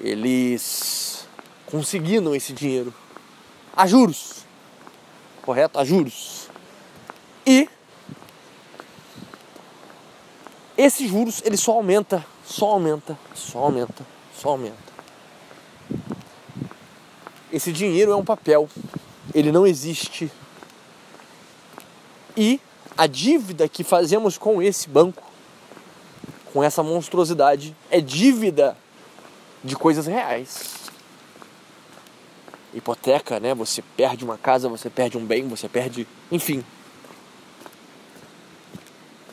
Eles 0.00 1.15
conseguindo 1.66 2.34
esse 2.34 2.52
dinheiro 2.52 2.94
a 3.76 3.86
juros, 3.86 4.44
correto? 5.42 5.78
A 5.78 5.84
juros. 5.84 6.48
E 7.44 7.68
esses 10.78 11.08
juros 11.10 11.42
ele 11.44 11.56
só 11.56 11.72
aumenta, 11.72 12.24
só 12.44 12.70
aumenta, 12.70 13.18
só 13.34 13.58
aumenta, 13.58 14.06
só 14.34 14.50
aumenta. 14.50 14.76
Esse 17.52 17.72
dinheiro 17.72 18.12
é 18.12 18.16
um 18.16 18.24
papel, 18.24 18.68
ele 19.34 19.52
não 19.52 19.66
existe. 19.66 20.30
E 22.36 22.60
a 22.96 23.06
dívida 23.06 23.68
que 23.68 23.82
fazemos 23.82 24.36
com 24.36 24.60
esse 24.60 24.88
banco, 24.88 25.22
com 26.52 26.62
essa 26.62 26.82
monstruosidade, 26.82 27.76
é 27.90 28.00
dívida 28.00 28.76
de 29.62 29.74
coisas 29.74 30.06
reais 30.06 30.85
hipoteca, 32.76 33.40
né? 33.40 33.54
Você 33.54 33.82
perde 33.96 34.24
uma 34.24 34.36
casa, 34.36 34.68
você 34.68 34.90
perde 34.90 35.16
um 35.16 35.24
bem, 35.24 35.48
você 35.48 35.68
perde, 35.68 36.06
enfim. 36.30 36.62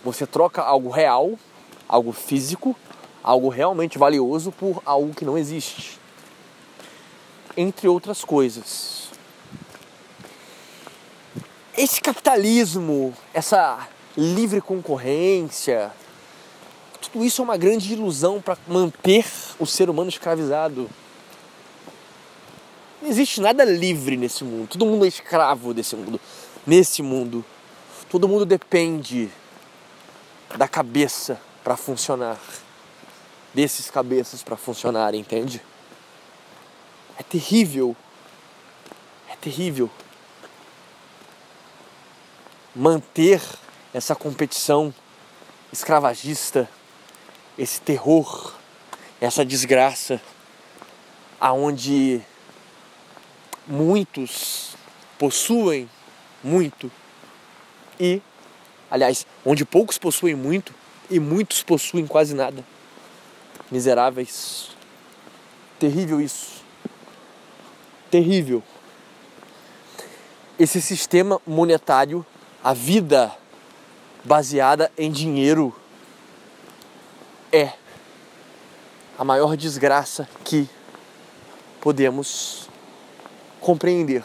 Você 0.03 0.25
troca 0.25 0.61
algo 0.61 0.89
real, 0.89 1.37
algo 1.87 2.11
físico, 2.11 2.75
algo 3.21 3.49
realmente 3.49 3.97
valioso 3.97 4.51
por 4.51 4.81
algo 4.85 5.13
que 5.13 5.25
não 5.25 5.37
existe. 5.37 5.99
Entre 7.55 7.87
outras 7.87 8.23
coisas. 8.23 9.09
Esse 11.77 12.01
capitalismo, 12.01 13.13
essa 13.33 13.87
livre 14.15 14.61
concorrência, 14.61 15.91
tudo 17.01 17.25
isso 17.25 17.41
é 17.41 17.43
uma 17.43 17.57
grande 17.57 17.93
ilusão 17.93 18.41
para 18.41 18.57
manter 18.67 19.25
o 19.59 19.65
ser 19.65 19.89
humano 19.89 20.09
escravizado. 20.09 20.89
Não 23.03 23.09
existe 23.09 23.41
nada 23.41 23.65
livre 23.65 24.15
nesse 24.15 24.45
mundo. 24.45 24.69
Todo 24.69 24.85
mundo 24.85 25.03
é 25.03 25.09
escravo 25.09 25.73
desse 25.73 25.93
mundo. 25.93 26.21
Nesse 26.65 27.03
mundo, 27.03 27.43
todo 28.09 28.29
mundo 28.29 28.45
depende 28.45 29.29
da 30.57 30.69
cabeça 30.69 31.37
para 31.65 31.75
funcionar. 31.75 32.39
Desses 33.53 33.91
cabeças 33.91 34.41
para 34.41 34.55
funcionar, 34.55 35.13
entende? 35.15 35.61
É 37.19 37.23
terrível. 37.23 37.93
É 39.29 39.35
terrível. 39.35 39.91
Manter 42.73 43.41
essa 43.93 44.15
competição 44.15 44.95
escravagista, 45.73 46.69
esse 47.57 47.81
terror, 47.81 48.53
essa 49.19 49.43
desgraça, 49.43 50.21
aonde 51.37 52.23
muitos 53.67 54.75
possuem 55.17 55.89
muito 56.43 56.91
e, 57.99 58.21
aliás, 58.89 59.25
onde 59.45 59.63
poucos 59.63 59.97
possuem 59.97 60.35
muito 60.35 60.73
e 61.09 61.19
muitos 61.19 61.63
possuem 61.63 62.05
quase 62.05 62.33
nada. 62.33 62.63
Miseráveis. 63.71 64.69
Terrível 65.79 66.19
isso. 66.19 66.63
Terrível. 68.09 68.61
Esse 70.59 70.81
sistema 70.81 71.41
monetário, 71.45 72.25
a 72.63 72.73
vida 72.73 73.35
baseada 74.23 74.91
em 74.97 75.11
dinheiro, 75.11 75.75
é 77.51 77.73
a 79.17 79.23
maior 79.23 79.55
desgraça 79.55 80.27
que 80.43 80.69
podemos 81.81 82.69
compreender. 83.63 84.23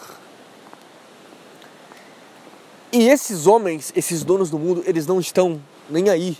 E 2.91 3.07
esses 3.07 3.47
homens, 3.47 3.93
esses 3.95 4.23
donos 4.23 4.49
do 4.49 4.59
mundo, 4.59 4.83
eles 4.85 5.07
não 5.07 5.19
estão 5.19 5.61
nem 5.89 6.09
aí 6.09 6.37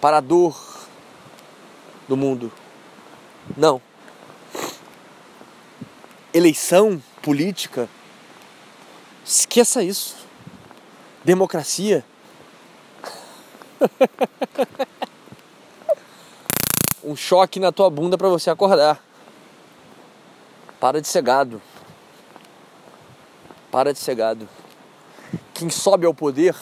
para 0.00 0.18
a 0.18 0.20
dor 0.20 0.86
do 2.08 2.16
mundo. 2.16 2.52
Não. 3.56 3.82
Eleição 6.32 7.02
política, 7.22 7.88
esqueça 9.24 9.82
isso. 9.82 10.16
Democracia. 11.24 12.04
um 17.02 17.16
choque 17.16 17.58
na 17.60 17.72
tua 17.72 17.90
bunda 17.90 18.16
para 18.18 18.28
você 18.28 18.50
acordar. 18.50 19.02
Para 20.84 21.00
de 21.00 21.08
ser 21.08 21.22
gado. 21.22 21.62
Para 23.70 23.90
de 23.90 23.98
ser 23.98 24.14
gado. 24.14 24.46
Quem 25.54 25.70
sobe 25.70 26.04
ao 26.04 26.12
poder 26.12 26.54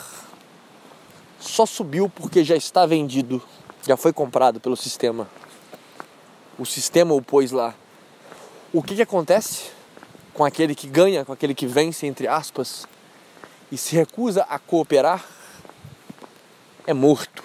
só 1.41 1.67
subiu 1.67 2.09
porque 2.09 2.45
já 2.45 2.55
está 2.55 2.87
vendido, 2.87 3.43
já 3.85 3.97
foi 3.97 4.13
comprado 4.13 4.61
pelo 4.61 4.77
sistema. 4.77 5.29
O 6.57 6.65
sistema 6.65 7.13
o 7.13 7.21
pôs 7.21 7.51
lá. 7.51 7.75
O 8.73 8.81
que, 8.81 8.95
que 8.95 9.03
acontece 9.03 9.73
com 10.33 10.45
aquele 10.45 10.77
que 10.77 10.87
ganha, 10.87 11.25
com 11.25 11.33
aquele 11.33 11.53
que 11.53 11.67
vence, 11.67 12.07
entre 12.07 12.29
aspas, 12.29 12.87
e 13.73 13.77
se 13.77 13.97
recusa 13.97 14.47
a 14.49 14.57
cooperar? 14.57 15.27
É 16.87 16.95
morto, 16.95 17.43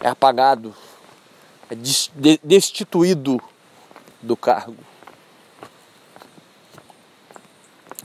é 0.00 0.08
apagado, 0.08 0.74
é 1.70 1.76
destituído 2.42 3.40
do 4.20 4.36
cargo. 4.36 4.89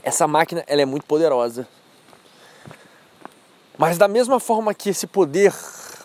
Essa 0.06 0.28
máquina 0.28 0.62
ela 0.68 0.80
é 0.80 0.84
muito 0.84 1.04
poderosa. 1.04 1.66
Mas 3.76 3.98
da 3.98 4.06
mesma 4.06 4.38
forma 4.38 4.72
que 4.72 4.90
esse 4.90 5.04
poder 5.04 5.52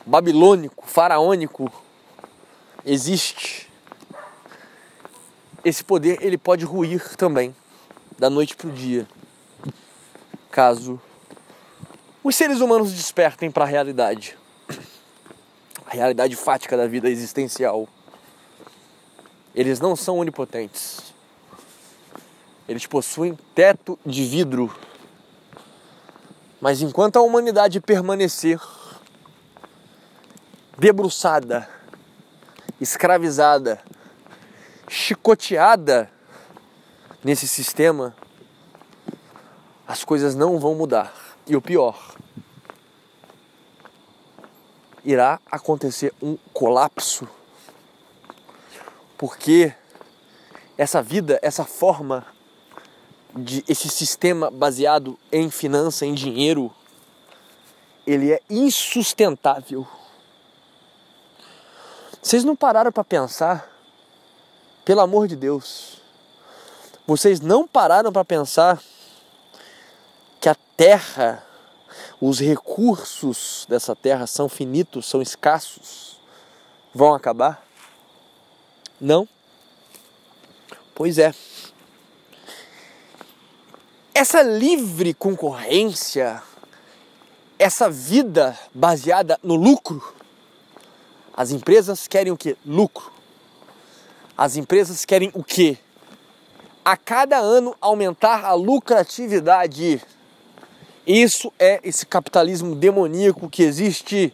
babilônico, 0.03 0.83
faraônico 0.87 1.71
existe, 2.83 3.71
esse 5.63 5.83
poder 5.83 6.17
ele 6.19 6.35
pode 6.35 6.65
ruir 6.65 7.15
também 7.15 7.55
da 8.17 8.27
noite 8.27 8.55
para 8.55 8.69
o 8.69 8.71
dia, 8.71 9.07
caso 10.49 10.99
os 12.23 12.35
seres 12.35 12.59
humanos 12.59 12.91
despertem 12.91 13.51
para 13.51 13.65
a 13.65 13.67
realidade, 13.67 14.35
a 15.85 15.93
realidade 15.93 16.35
fática 16.35 16.75
da 16.75 16.87
vida 16.87 17.07
existencial. 17.07 17.87
Eles 19.53 19.79
não 19.79 19.95
são 19.95 20.17
onipotentes. 20.17 21.11
Eles 22.71 22.88
possuem 22.88 23.38
teto 23.53 23.99
de 24.05 24.23
vidro. 24.23 24.73
Mas 26.62 26.81
enquanto 26.81 27.17
a 27.17 27.21
humanidade 27.21 27.81
permanecer 27.81 28.62
debruçada, 30.77 31.67
escravizada, 32.79 33.84
chicoteada 34.88 36.10
nesse 37.21 37.45
sistema, 37.45 38.15
as 39.86 40.05
coisas 40.05 40.34
não 40.34 40.57
vão 40.57 40.73
mudar. 40.73 41.13
E 41.45 41.57
o 41.57 41.62
pior, 41.62 42.15
irá 45.03 45.41
acontecer 45.51 46.13
um 46.21 46.38
colapso. 46.53 47.27
Porque 49.17 49.75
essa 50.77 51.01
vida, 51.01 51.38
essa 51.41 51.65
forma 51.65 52.25
de 53.35 53.63
esse 53.67 53.89
sistema 53.89 54.51
baseado 54.51 55.17
em 55.31 55.49
finança, 55.49 56.05
em 56.05 56.13
dinheiro, 56.13 56.73
ele 58.05 58.31
é 58.31 58.41
insustentável. 58.49 59.87
Vocês 62.21 62.43
não 62.43 62.55
pararam 62.55 62.91
para 62.91 63.03
pensar? 63.03 63.69
Pelo 64.83 65.01
amor 65.01 65.27
de 65.27 65.35
Deus. 65.35 66.01
Vocês 67.07 67.39
não 67.39 67.67
pararam 67.67 68.11
para 68.11 68.25
pensar 68.25 68.81
que 70.39 70.49
a 70.49 70.55
terra, 70.75 71.43
os 72.19 72.39
recursos 72.39 73.65
dessa 73.69 73.95
terra 73.95 74.27
são 74.27 74.47
finitos, 74.47 75.07
são 75.07 75.21
escassos, 75.21 76.19
vão 76.93 77.13
acabar? 77.13 77.65
Não? 78.99 79.27
Pois 80.93 81.17
é. 81.17 81.33
Essa 84.21 84.43
livre 84.43 85.15
concorrência, 85.15 86.43
essa 87.57 87.89
vida 87.89 88.55
baseada 88.71 89.39
no 89.41 89.55
lucro, 89.55 90.13
as 91.36 91.49
empresas 91.49 92.07
querem 92.07 92.31
o 92.31 92.38
que? 92.38 92.55
Lucro. 92.63 93.12
As 94.38 94.57
empresas 94.57 95.05
querem 95.05 95.31
o 95.34 95.43
que? 95.43 95.75
A 96.86 96.95
cada 96.95 97.39
ano 97.39 97.75
aumentar 97.81 98.45
a 98.45 98.53
lucratividade. 98.53 99.99
Isso 101.07 101.51
é 101.57 101.79
esse 101.84 102.05
capitalismo 102.05 102.75
demoníaco 102.75 103.49
que 103.49 103.63
existe. 103.63 104.31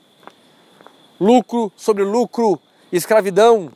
Lucro 1.18 1.72
sobre 1.78 2.04
lucro, 2.04 2.60
escravidão, 2.92 3.72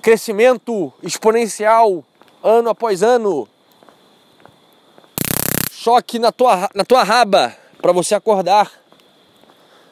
crescimento 0.00 0.90
exponencial, 1.02 2.02
ano 2.42 2.70
após 2.70 3.02
ano 3.02 3.46
choque 5.86 6.18
na 6.18 6.32
tua, 6.32 6.68
na 6.74 6.84
tua 6.84 7.04
raba 7.04 7.56
para 7.80 7.92
você 7.92 8.16
acordar. 8.16 8.72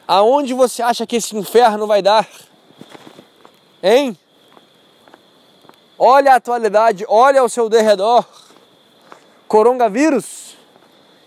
Aonde 0.05 0.53
você 0.53 0.83
acha 0.83 1.07
que 1.07 1.15
esse 1.15 1.33
inferno 1.37 1.87
vai 1.87 2.01
dar? 2.01 2.27
Hein? 3.81 4.17
Olha 5.97 6.33
a 6.33 6.35
atualidade, 6.35 7.05
olha 7.07 7.39
ao 7.39 7.47
seu 7.47 7.69
derredor. 7.69 8.25
Coronavírus. 9.47 10.57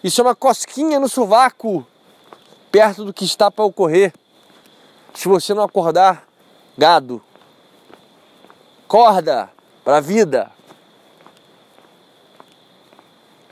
Isso 0.05 0.21
é 0.21 0.25
uma 0.25 0.35
cosquinha 0.35 1.01
no 1.01 1.09
sovaco, 1.09 1.87
perto 2.71 3.07
do 3.07 3.15
que 3.15 3.25
está 3.25 3.51
para 3.51 3.65
ocorrer. 3.65 4.13
Se 5.15 5.29
você 5.29 5.55
não 5.55 5.63
acordar, 5.63 6.29
gado. 6.77 7.23
Acorda 8.85 9.51
para 9.83 9.97
a 9.97 10.01
vida. 10.01 10.58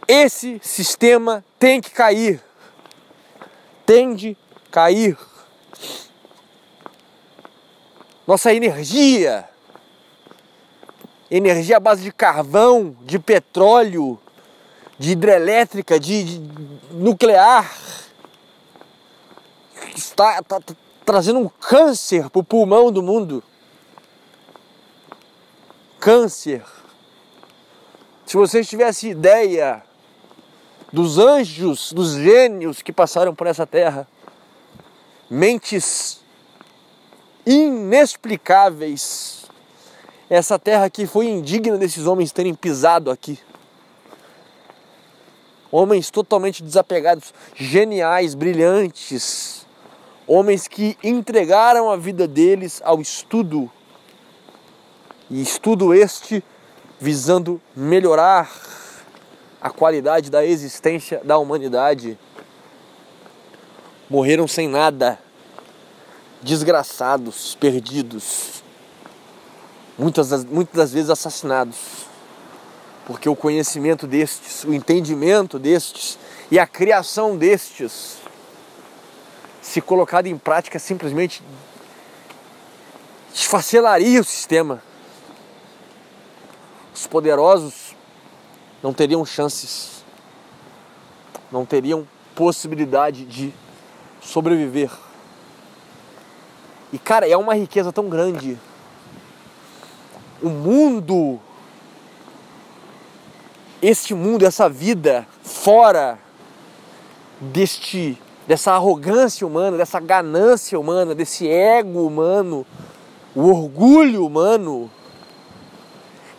Esse 0.09 0.61
sistema 0.63 1.45
tem 1.59 1.81
que 1.81 1.91
cair. 1.91 2.41
Tende 3.85 4.37
cair. 4.71 5.19
Nossa 8.27 8.53
energia, 8.53 9.49
energia 11.31 11.77
à 11.77 11.81
base 11.81 12.03
de 12.03 12.13
carvão, 12.13 12.97
de 13.03 13.19
petróleo, 13.19 14.19
de 14.99 15.13
hidrelétrica, 15.13 15.99
de, 16.01 16.25
de 16.25 16.41
nuclear, 16.91 17.73
está, 19.95 20.41
está, 20.41 20.59
está 20.59 20.75
trazendo 21.05 21.39
um 21.39 21.49
câncer 21.49 22.29
para 22.29 22.41
o 22.41 22.45
pulmão 22.45 22.91
do 22.91 23.03
mundo. 23.03 23.43
Câncer. 26.01 26.65
Se 28.27 28.37
vocês 28.37 28.69
tivessem 28.69 29.13
ideia 29.13 29.86
dos 30.97 31.19
anjos, 31.19 31.93
dos 31.93 32.15
gênios 32.15 32.81
que 32.81 32.91
passaram 32.91 33.35
por 33.35 33.47
essa 33.47 33.67
terra, 33.67 34.09
mentes 35.29 36.23
inexplicáveis, 37.45 39.45
essa 40.31 40.59
terra 40.59 40.89
que 40.89 41.07
foi 41.07 41.27
indigna 41.27 41.77
desses 41.77 42.07
homens 42.07 42.33
terem 42.33 42.55
pisado 42.55 43.11
aqui. 43.11 43.39
Homens 45.71 46.11
totalmente 46.11 46.63
desapegados, 46.63 47.35
geniais, 47.55 48.35
brilhantes, 48.35 49.67
homens 50.27 50.67
que 50.67 50.97
entregaram 51.05 51.91
a 51.91 51.97
vida 51.99 52.27
deles 52.27 52.81
ao 52.83 53.03
estudo, 53.03 53.71
e 55.29 55.43
estudo 55.43 55.93
este 55.93 56.43
visando 56.99 57.61
melhorar 57.77 58.86
a 59.67 59.71
qualidade 59.71 60.31
da 60.31 60.47
existência 60.47 61.21
da 61.25 61.37
humanidade. 61.39 62.17
Morreram 64.09 64.47
sem 64.47 64.69
nada, 64.69 65.19
desgraçados, 66.41 67.57
perdidos, 67.57 68.63
muitas 69.99 70.29
das, 70.29 70.45
muitas 70.45 70.77
das 70.77 70.93
vezes 70.93 71.11
assassinados, 71.11 71.79
porque 73.07 73.29
o 73.29 73.35
conhecimento 73.35 74.07
destes, 74.07 74.63
o 74.63 74.73
entendimento 74.73 75.59
destes 75.59 76.17
e 76.49 76.61
a 76.61 76.67
criação 76.67 77.37
destes, 77.37 78.19
se 79.61 79.81
colocado 79.81 80.29
em 80.29 80.39
prática, 80.39 80.79
simplesmente 80.79 81.43
esfacelaria 83.35 84.21
o 84.21 84.25
sistema. 84.25 84.81
Os 86.95 87.05
poderosos 87.09 87.86
não 88.83 88.93
teriam 88.93 89.25
chances, 89.25 90.05
não 91.51 91.65
teriam 91.65 92.07
possibilidade 92.35 93.25
de 93.25 93.53
sobreviver. 94.21 94.91
E 96.93 96.99
cara, 96.99 97.29
é 97.29 97.37
uma 97.37 97.55
riqueza 97.55 97.93
tão 97.93 98.09
grande. 98.09 98.59
O 100.43 100.49
mundo, 100.49 101.41
este 103.81 104.15
mundo, 104.15 104.45
essa 104.45 104.69
vida 104.69 105.27
fora 105.43 106.19
deste 107.41 108.19
dessa 108.47 108.73
arrogância 108.73 109.45
humana, 109.45 109.77
dessa 109.77 109.99
ganância 109.99 110.79
humana, 110.79 111.15
desse 111.15 111.49
ego 111.49 112.07
humano, 112.07 112.65
o 113.35 113.49
orgulho 113.49 114.25
humano, 114.25 114.89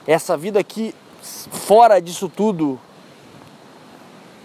essa 0.07 0.37
vida 0.37 0.57
aqui 0.57 0.95
fora 1.21 1.99
disso 1.99 2.29
tudo 2.29 2.79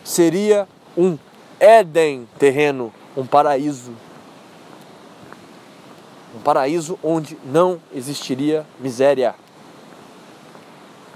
seria 0.05 0.69
um 0.97 1.19
Éden 1.61 2.29
terreno, 2.39 2.93
um 3.17 3.25
paraíso. 3.25 3.93
Um 6.35 6.41
paraíso 6.41 6.99
onde 7.03 7.39
não 7.45 7.81
existiria 7.95 8.67
miséria. 8.81 9.35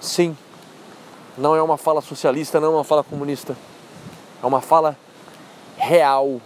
Sim, 0.01 0.37
não 1.37 1.57
é 1.57 1.63
uma 1.63 1.77
fala 1.77 2.01
socialista, 2.01 2.61
não 2.61 2.69
é 2.69 2.77
uma 2.77 2.85
fala 2.85 3.03
comunista. 3.03 3.57
É 4.43 4.47
uma 4.47 4.61
fala 4.61 4.97
real. 5.77 6.41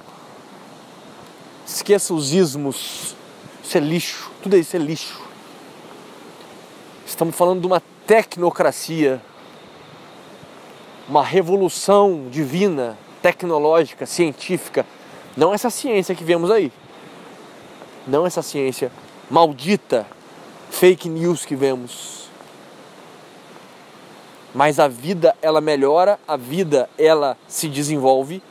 Esqueça 1.67 2.15
os 2.15 2.33
ismos. 2.33 3.15
Isso 3.63 3.77
é 3.77 3.81
lixo. 3.81 4.31
Tudo 4.43 4.57
isso 4.57 4.75
é 4.75 4.79
lixo. 4.79 5.21
Estamos 7.07 7.37
falando 7.37 7.61
de 7.61 7.67
uma 7.67 7.83
tecnocracia, 8.11 9.23
uma 11.09 11.23
revolução 11.23 12.27
divina, 12.29 12.99
tecnológica, 13.23 14.05
científica. 14.05 14.85
Não 15.37 15.55
essa 15.55 15.71
ciência 15.71 16.13
que 16.13 16.25
vemos 16.25 16.51
aí. 16.51 16.73
Não 18.09 18.27
essa 18.27 18.43
ciência 18.43 18.91
maldita, 19.31 20.05
fake 20.71 21.09
news 21.09 21.45
que 21.45 21.55
vemos. 21.55 22.29
Mas 24.53 24.81
a 24.81 24.89
vida 24.89 25.37
ela 25.41 25.61
melhora, 25.61 26.19
a 26.27 26.37
vida 26.37 26.91
ela 26.99 27.39
se 27.47 27.69
desenvolve 27.69 28.43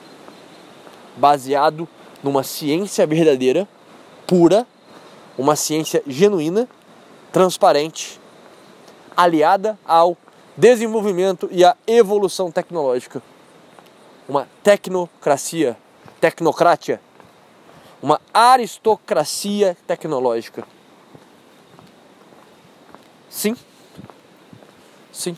baseado 1.18 1.86
numa 2.24 2.44
ciência 2.44 3.06
verdadeira, 3.06 3.68
pura, 4.26 4.66
uma 5.38 5.58
ciência 5.58 6.02
genuína, 6.08 6.66
transparente 7.34 8.19
aliada 9.20 9.78
ao 9.86 10.16
desenvolvimento 10.56 11.50
e 11.52 11.66
à 11.66 11.76
evolução 11.86 12.50
tecnológica. 12.50 13.22
Uma 14.30 14.48
tecnocracia, 14.64 15.76
tecnocratia, 16.22 17.02
uma 18.02 18.22
aristocracia 18.34 19.76
tecnológica. 19.86 20.66
Sim. 23.30 23.58
Sim. 25.12 25.38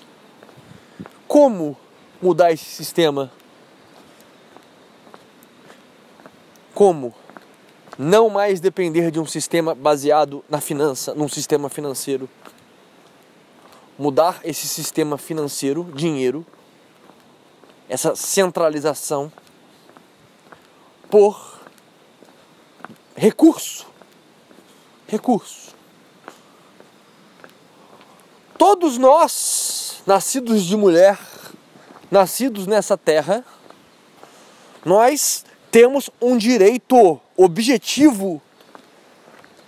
Como 1.28 1.76
mudar 2.22 2.52
esse 2.52 2.65
sistema? 2.65 3.32
Como 6.76 7.15
não 7.98 8.30
mais 8.30 8.60
depender 8.60 9.10
de 9.10 9.20
um 9.20 9.26
sistema 9.26 9.74
baseado 9.74 10.46
na 10.48 10.62
finança, 10.62 11.15
num 11.15 11.28
sistema 11.28 11.67
financeiro 11.67 12.30
mudar 14.01 14.39
esse 14.43 14.67
sistema 14.67 15.15
financeiro, 15.15 15.83
dinheiro, 15.93 16.43
essa 17.87 18.15
centralização 18.15 19.31
por 21.07 21.59
recurso. 23.15 23.85
Recurso. 25.07 25.75
Todos 28.57 28.97
nós, 28.97 30.01
nascidos 30.07 30.63
de 30.63 30.75
mulher, 30.75 31.19
nascidos 32.09 32.65
nessa 32.65 32.97
terra, 32.97 33.45
nós 34.83 35.45
temos 35.69 36.09
um 36.19 36.35
direito 36.37 37.21
objetivo 37.37 38.41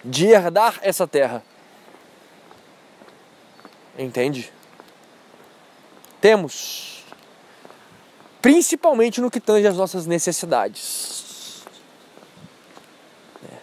de 0.04 0.26
herdar 0.26 0.80
essa 0.82 1.06
terra. 1.06 1.44
Entende? 3.98 4.52
Temos, 6.20 7.04
principalmente 8.42 9.22
no 9.22 9.30
que 9.30 9.40
tange 9.40 9.68
as 9.68 9.78
nossas 9.78 10.08
necessidades. 10.08 11.64
É. 13.46 13.58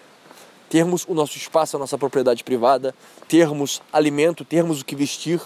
Termos 0.68 1.04
o 1.08 1.14
nosso 1.14 1.36
espaço, 1.36 1.76
a 1.76 1.80
nossa 1.80 1.98
propriedade 1.98 2.44
privada, 2.44 2.94
termos 3.26 3.82
alimento, 3.92 4.44
termos 4.44 4.82
o 4.82 4.84
que 4.84 4.94
vestir, 4.94 5.40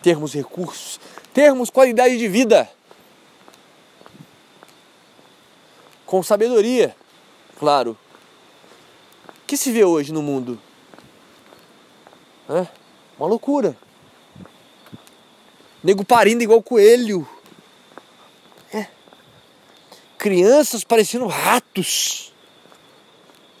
termos 0.00 0.32
recursos, 0.32 1.00
termos 1.34 1.70
qualidade 1.70 2.16
de 2.16 2.28
vida. 2.28 2.70
Com 6.06 6.22
sabedoria, 6.22 6.94
claro. 7.58 7.98
O 9.28 9.46
que 9.46 9.56
se 9.56 9.72
vê 9.72 9.84
hoje 9.84 10.12
no 10.12 10.22
mundo? 10.22 10.60
É 12.48 12.66
uma 13.18 13.28
loucura. 13.28 13.76
Nego 15.82 16.04
parindo 16.04 16.42
igual 16.42 16.62
coelho. 16.62 17.26
É. 18.72 18.86
Crianças 20.18 20.84
parecendo 20.84 21.26
ratos. 21.26 22.32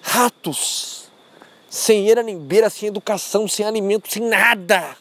Ratos. 0.02 1.10
Sem 1.68 2.10
era 2.10 2.22
nem 2.22 2.38
beira, 2.38 2.68
sem 2.68 2.88
educação, 2.88 3.48
sem 3.48 3.64
alimento, 3.64 4.12
sem 4.12 4.22
nada. 4.22 4.96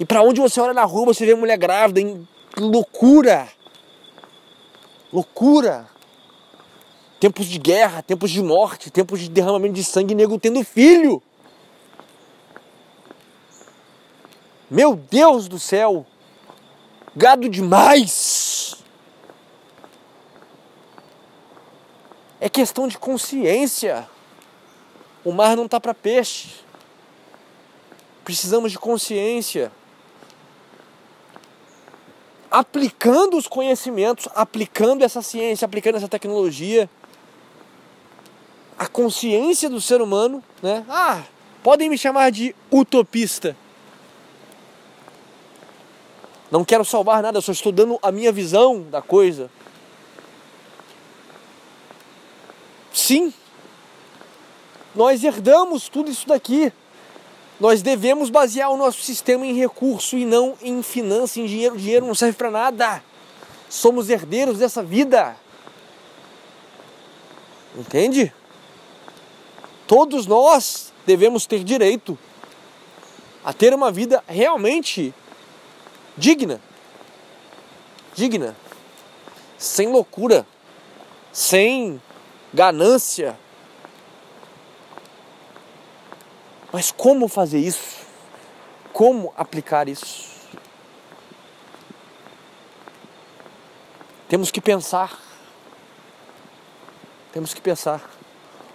E 0.00 0.04
para 0.04 0.22
onde 0.22 0.40
você 0.40 0.60
olha 0.60 0.72
na 0.72 0.84
rua, 0.84 1.06
você 1.06 1.26
vê 1.26 1.34
mulher 1.34 1.58
grávida 1.58 2.00
em 2.00 2.26
loucura. 2.56 3.48
Loucura. 5.12 5.88
Tempos 7.20 7.46
de 7.46 7.58
guerra, 7.58 8.02
tempos 8.02 8.30
de 8.30 8.42
morte, 8.42 8.90
tempos 8.90 9.20
de 9.20 9.28
derramamento 9.28 9.74
de 9.74 9.84
sangue, 9.84 10.14
nego 10.14 10.38
tendo 10.38 10.62
filho. 10.64 11.22
Meu 14.70 14.94
Deus 14.96 15.48
do 15.48 15.58
céu! 15.58 16.06
gado 17.18 17.48
demais. 17.48 18.76
É 22.40 22.48
questão 22.48 22.86
de 22.86 22.96
consciência. 22.96 24.08
O 25.24 25.32
mar 25.32 25.56
não 25.56 25.66
tá 25.66 25.80
para 25.80 25.92
peixe. 25.92 26.50
Precisamos 28.24 28.70
de 28.70 28.78
consciência. 28.78 29.72
Aplicando 32.48 33.36
os 33.36 33.48
conhecimentos, 33.48 34.28
aplicando 34.34 35.02
essa 35.02 35.20
ciência, 35.20 35.66
aplicando 35.66 35.96
essa 35.96 36.08
tecnologia, 36.08 36.88
a 38.78 38.86
consciência 38.86 39.68
do 39.68 39.80
ser 39.80 40.00
humano, 40.00 40.42
né? 40.62 40.84
Ah, 40.88 41.24
podem 41.64 41.90
me 41.90 41.98
chamar 41.98 42.30
de 42.30 42.54
utopista. 42.70 43.56
Não 46.50 46.64
quero 46.64 46.84
salvar 46.84 47.22
nada, 47.22 47.40
só 47.40 47.52
estou 47.52 47.72
dando 47.72 47.98
a 48.02 48.10
minha 48.10 48.32
visão 48.32 48.82
da 48.82 49.02
coisa. 49.02 49.50
Sim, 52.92 53.32
nós 54.94 55.22
herdamos 55.22 55.88
tudo 55.88 56.10
isso 56.10 56.26
daqui. 56.26 56.72
Nós 57.60 57.82
devemos 57.82 58.30
basear 58.30 58.70
o 58.70 58.76
nosso 58.76 59.02
sistema 59.02 59.44
em 59.44 59.54
recurso 59.54 60.16
e 60.16 60.24
não 60.24 60.56
em 60.62 60.82
finança, 60.82 61.40
em 61.40 61.46
dinheiro. 61.46 61.74
O 61.74 61.78
dinheiro 61.78 62.06
não 62.06 62.14
serve 62.14 62.36
para 62.36 62.50
nada. 62.50 63.02
Somos 63.68 64.08
herdeiros 64.08 64.58
dessa 64.58 64.82
vida. 64.82 65.36
Entende? 67.76 68.32
Todos 69.86 70.26
nós 70.26 70.92
devemos 71.06 71.46
ter 71.46 71.64
direito 71.64 72.18
a 73.44 73.52
ter 73.52 73.72
uma 73.72 73.90
vida 73.90 74.22
realmente 74.26 75.14
digna. 76.18 76.60
Digna. 78.14 78.54
Sem 79.56 79.88
loucura. 79.88 80.46
Sem 81.32 82.00
ganância. 82.52 83.38
Mas 86.72 86.90
como 86.90 87.28
fazer 87.28 87.58
isso? 87.58 88.06
Como 88.92 89.32
aplicar 89.36 89.88
isso? 89.88 90.28
Temos 94.28 94.50
que 94.50 94.60
pensar. 94.60 95.18
Temos 97.32 97.54
que 97.54 97.60
pensar. 97.60 98.02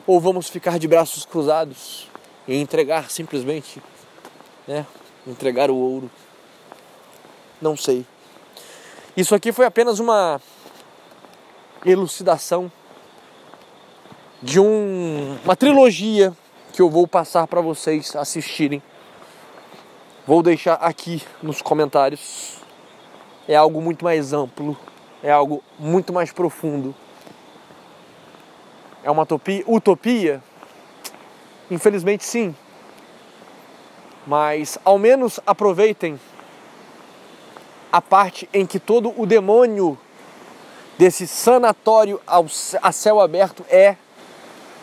Ou 0.08 0.20
vamos 0.20 0.50
ficar 0.50 0.80
de 0.80 0.88
braços 0.88 1.26
cruzados 1.26 2.10
e 2.48 2.56
entregar 2.56 3.10
simplesmente, 3.10 3.82
né? 4.68 4.86
Entregar 5.28 5.70
o 5.70 5.76
ouro. 5.76 6.10
Não 7.62 7.78
sei. 7.78 8.06
Isso 9.16 9.36
aqui 9.36 9.52
foi 9.52 9.66
apenas 9.66 10.00
uma 10.00 10.42
elucidação 11.86 12.72
de 14.42 14.60
um, 14.60 15.38
uma 15.44 15.56
trilogia 15.56 16.34
que 16.74 16.82
eu 16.82 16.90
vou 16.90 17.08
passar 17.08 17.48
para 17.48 17.62
vocês 17.62 18.16
assistirem. 18.16 18.82
Vou 20.26 20.42
deixar 20.42 20.76
aqui 20.76 21.22
nos 21.42 21.62
comentários. 21.62 22.58
É 23.48 23.56
algo 23.56 23.82
muito 23.82 24.04
mais 24.04 24.34
amplo, 24.34 24.78
é 25.22 25.32
algo 25.32 25.64
muito 25.78 26.14
mais 26.14 26.32
profundo 26.32 26.96
é 29.04 29.12
uma 29.12 29.24
utopia? 29.24 29.64
utopia? 29.68 30.44
Infelizmente 31.70 32.24
sim. 32.24 32.56
Mas 34.26 34.78
ao 34.86 34.98
menos 34.98 35.40
aproveitem 35.46 36.20
a 37.94 38.02
parte 38.02 38.50
em 38.52 38.66
que 38.66 38.80
todo 38.80 39.14
o 39.16 39.26
demônio 39.26 39.98
desse 40.98 41.28
sanatório 41.28 42.20
ao, 42.28 42.46
a 42.82 42.92
céu 42.92 43.22
aberto 43.22 43.64
é 43.70 43.96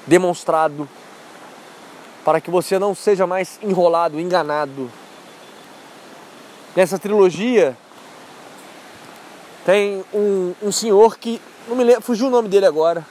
demonstrado 0.06 0.88
para 2.24 2.40
que 2.40 2.50
você 2.50 2.78
não 2.78 2.94
seja 2.94 3.26
mais 3.26 3.58
enrolado, 3.62 4.18
enganado. 4.18 4.90
Nessa 6.74 6.98
trilogia 6.98 7.76
tem 9.66 10.04
um, 10.14 10.54
um 10.62 10.72
senhor 10.72 11.18
que 11.18 11.42
não 11.68 11.76
me 11.76 11.84
lembro, 11.84 12.02
fugiu 12.02 12.28
o 12.28 12.30
nome 12.30 12.48
dele 12.48 12.66
agora 12.66 13.04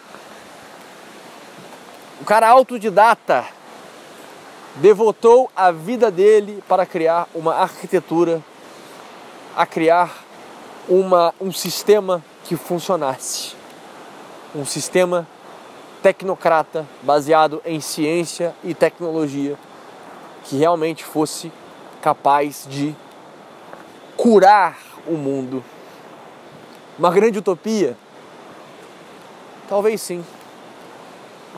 o 2.22 2.26
cara 2.26 2.50
autodidata 2.50 3.46
devotou 4.76 5.50
a 5.56 5.72
vida 5.72 6.12
dele 6.12 6.62
para 6.68 6.86
criar 6.86 7.28
uma 7.34 7.56
arquitetura, 7.56 8.42
a 9.60 9.66
criar 9.66 10.24
uma, 10.88 11.34
um 11.38 11.52
sistema 11.52 12.24
que 12.46 12.56
funcionasse. 12.56 13.58
Um 14.56 14.64
sistema 14.64 15.28
tecnocrata 16.02 16.88
baseado 17.02 17.62
em 17.66 17.82
ciência 17.82 18.56
e 18.64 18.74
tecnologia 18.74 19.58
que 20.46 20.56
realmente 20.56 21.04
fosse 21.04 21.52
capaz 22.02 22.66
de 22.70 22.96
curar 24.16 24.80
o 25.06 25.16
mundo. 25.16 25.62
Uma 26.98 27.12
grande 27.12 27.40
utopia? 27.40 27.98
Talvez 29.68 30.02
sim. 30.02 30.24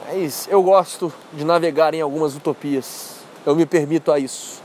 Mas 0.07 0.47
eu 0.49 0.63
gosto 0.63 1.13
de 1.31 1.45
navegar 1.45 1.93
em 1.93 2.01
algumas 2.01 2.35
utopias. 2.35 3.17
Eu 3.45 3.55
me 3.55 3.67
permito 3.67 4.11
a 4.11 4.17
isso. 4.17 4.59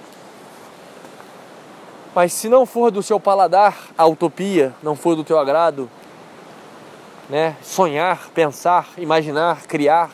Mas 2.17 2.33
se 2.33 2.49
não 2.49 2.65
for 2.65 2.91
do 2.91 3.03
seu 3.03 3.21
paladar 3.21 3.91
a 3.99 4.07
utopia, 4.07 4.75
não 4.83 4.97
for 4.97 5.15
do 5.15 5.23
teu 5.23 5.39
agrado, 5.39 5.91
né? 7.29 7.59
Sonhar, 7.63 8.31
pensar, 8.31 8.89
imaginar, 8.97 9.67
criar, 9.67 10.11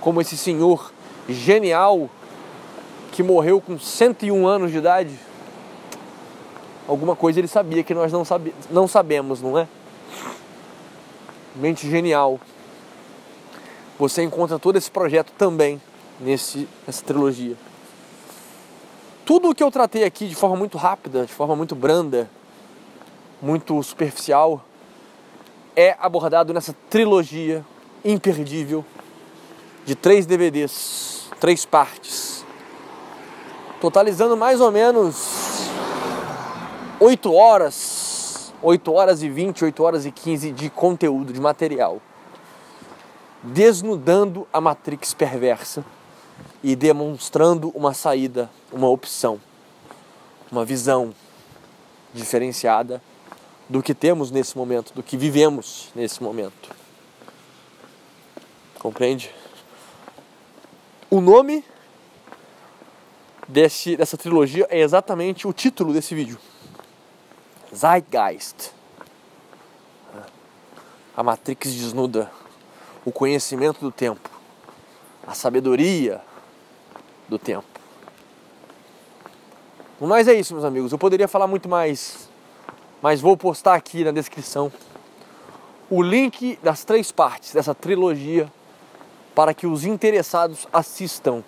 como 0.00 0.20
esse 0.20 0.36
senhor 0.36 0.92
genial 1.28 2.08
que 3.10 3.20
morreu 3.20 3.60
com 3.60 3.76
101 3.76 4.46
anos 4.46 4.70
de 4.70 4.78
idade. 4.78 5.18
Alguma 6.86 7.16
coisa 7.16 7.40
ele 7.40 7.48
sabia 7.48 7.82
que 7.82 7.92
nós 7.92 8.12
não, 8.12 8.24
sabe, 8.24 8.54
não 8.70 8.86
sabemos, 8.86 9.42
não 9.42 9.58
é? 9.58 9.66
Mente 11.56 11.90
genial 11.90 12.38
você 13.98 14.22
encontra 14.22 14.56
todo 14.56 14.76
esse 14.76 14.90
projeto 14.90 15.32
também 15.36 15.82
nesse, 16.20 16.68
nessa 16.86 17.02
trilogia. 17.02 17.56
Tudo 19.26 19.50
o 19.50 19.54
que 19.54 19.62
eu 19.62 19.72
tratei 19.72 20.04
aqui 20.04 20.28
de 20.28 20.36
forma 20.36 20.54
muito 20.54 20.78
rápida, 20.78 21.26
de 21.26 21.32
forma 21.32 21.56
muito 21.56 21.74
branda, 21.74 22.30
muito 23.42 23.82
superficial, 23.82 24.64
é 25.74 25.96
abordado 25.98 26.54
nessa 26.54 26.72
trilogia 26.88 27.64
imperdível 28.04 28.84
de 29.84 29.96
três 29.96 30.26
DVDs, 30.26 31.28
três 31.40 31.66
partes, 31.66 32.46
totalizando 33.80 34.36
mais 34.36 34.60
ou 34.60 34.70
menos 34.70 35.68
8 37.00 37.34
horas, 37.34 38.54
8 38.62 38.92
horas 38.92 39.24
e 39.24 39.28
20, 39.28 39.64
8 39.64 39.82
horas 39.82 40.06
e 40.06 40.12
15 40.12 40.52
de 40.52 40.70
conteúdo, 40.70 41.32
de 41.32 41.40
material 41.40 42.00
desnudando 43.42 44.46
a 44.52 44.60
matrix 44.60 45.14
perversa 45.14 45.84
e 46.66 46.74
demonstrando 46.74 47.68
uma 47.76 47.94
saída, 47.94 48.50
uma 48.72 48.88
opção, 48.88 49.40
uma 50.50 50.64
visão 50.64 51.14
diferenciada 52.12 53.00
do 53.68 53.80
que 53.80 53.94
temos 53.94 54.32
nesse 54.32 54.58
momento, 54.58 54.92
do 54.92 55.00
que 55.00 55.16
vivemos 55.16 55.90
nesse 55.94 56.20
momento. 56.20 56.74
Compreende? 58.80 59.32
O 61.08 61.20
nome 61.20 61.64
desse, 63.46 63.96
dessa 63.96 64.16
trilogia 64.16 64.66
é 64.68 64.80
exatamente 64.80 65.46
o 65.46 65.52
título 65.52 65.92
desse 65.92 66.16
vídeo: 66.16 66.36
Zeitgeist. 67.72 68.72
A 71.16 71.22
Matrix 71.22 71.72
desnuda 71.72 72.28
o 73.04 73.12
conhecimento 73.12 73.78
do 73.78 73.92
tempo, 73.92 74.28
a 75.24 75.32
sabedoria 75.32 76.20
do 77.28 77.38
tempo. 77.38 77.66
Mas 80.00 80.28
é 80.28 80.34
isso, 80.34 80.52
meus 80.52 80.64
amigos. 80.64 80.92
Eu 80.92 80.98
poderia 80.98 81.26
falar 81.26 81.46
muito 81.46 81.68
mais, 81.68 82.28
mas 83.00 83.20
vou 83.20 83.36
postar 83.36 83.74
aqui 83.74 84.04
na 84.04 84.10
descrição 84.10 84.70
o 85.88 86.02
link 86.02 86.58
das 86.62 86.84
três 86.84 87.12
partes 87.12 87.52
dessa 87.52 87.74
trilogia 87.74 88.50
para 89.34 89.54
que 89.54 89.66
os 89.66 89.84
interessados 89.84 90.66
assistam 90.72 91.42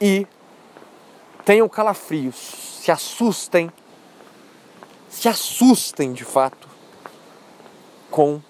e 0.00 0.26
tenham 1.44 1.68
calafrios, 1.68 2.34
se 2.82 2.90
assustem, 2.90 3.70
se 5.08 5.28
assustem 5.28 6.12
de 6.12 6.24
fato 6.24 6.68
com 8.10 8.40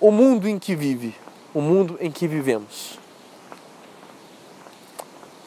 o 0.00 0.10
mundo 0.10 0.48
em 0.48 0.58
que 0.58 0.74
vive, 0.74 1.14
o 1.54 1.60
mundo 1.60 1.96
em 2.00 2.10
que 2.10 2.28
vivemos. 2.28 2.98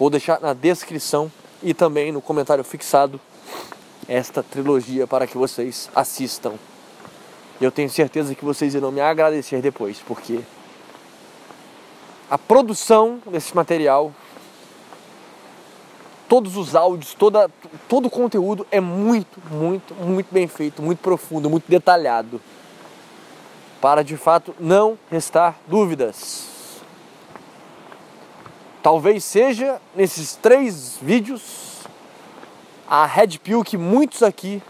Vou 0.01 0.09
deixar 0.09 0.41
na 0.41 0.51
descrição 0.51 1.31
e 1.61 1.75
também 1.75 2.11
no 2.11 2.23
comentário 2.23 2.63
fixado 2.63 3.21
esta 4.07 4.41
trilogia 4.41 5.05
para 5.05 5.27
que 5.27 5.37
vocês 5.37 5.91
assistam. 5.93 6.53
Eu 7.61 7.71
tenho 7.71 7.87
certeza 7.87 8.33
que 8.33 8.43
vocês 8.43 8.73
irão 8.73 8.91
me 8.91 8.99
agradecer 8.99 9.61
depois, 9.61 9.99
porque 9.99 10.39
a 12.27 12.35
produção 12.35 13.21
desse 13.27 13.55
material, 13.55 14.11
todos 16.27 16.57
os 16.57 16.75
áudios, 16.75 17.13
toda, 17.13 17.47
todo 17.87 18.07
o 18.07 18.09
conteúdo 18.09 18.65
é 18.71 18.79
muito, 18.79 19.39
muito, 19.51 19.93
muito 19.93 20.33
bem 20.33 20.47
feito, 20.47 20.81
muito 20.81 20.97
profundo, 20.97 21.47
muito 21.47 21.69
detalhado. 21.69 22.41
Para 23.79 24.03
de 24.03 24.17
fato 24.17 24.55
não 24.59 24.97
restar 25.11 25.59
dúvidas. 25.67 26.60
Talvez 28.83 29.23
seja 29.23 29.79
nesses 29.95 30.35
três 30.35 30.97
vídeos 31.01 31.81
a 32.87 33.05
Red 33.05 33.37
Pill 33.37 33.63
que 33.63 33.77
muitos 33.77 34.23
aqui 34.23 34.61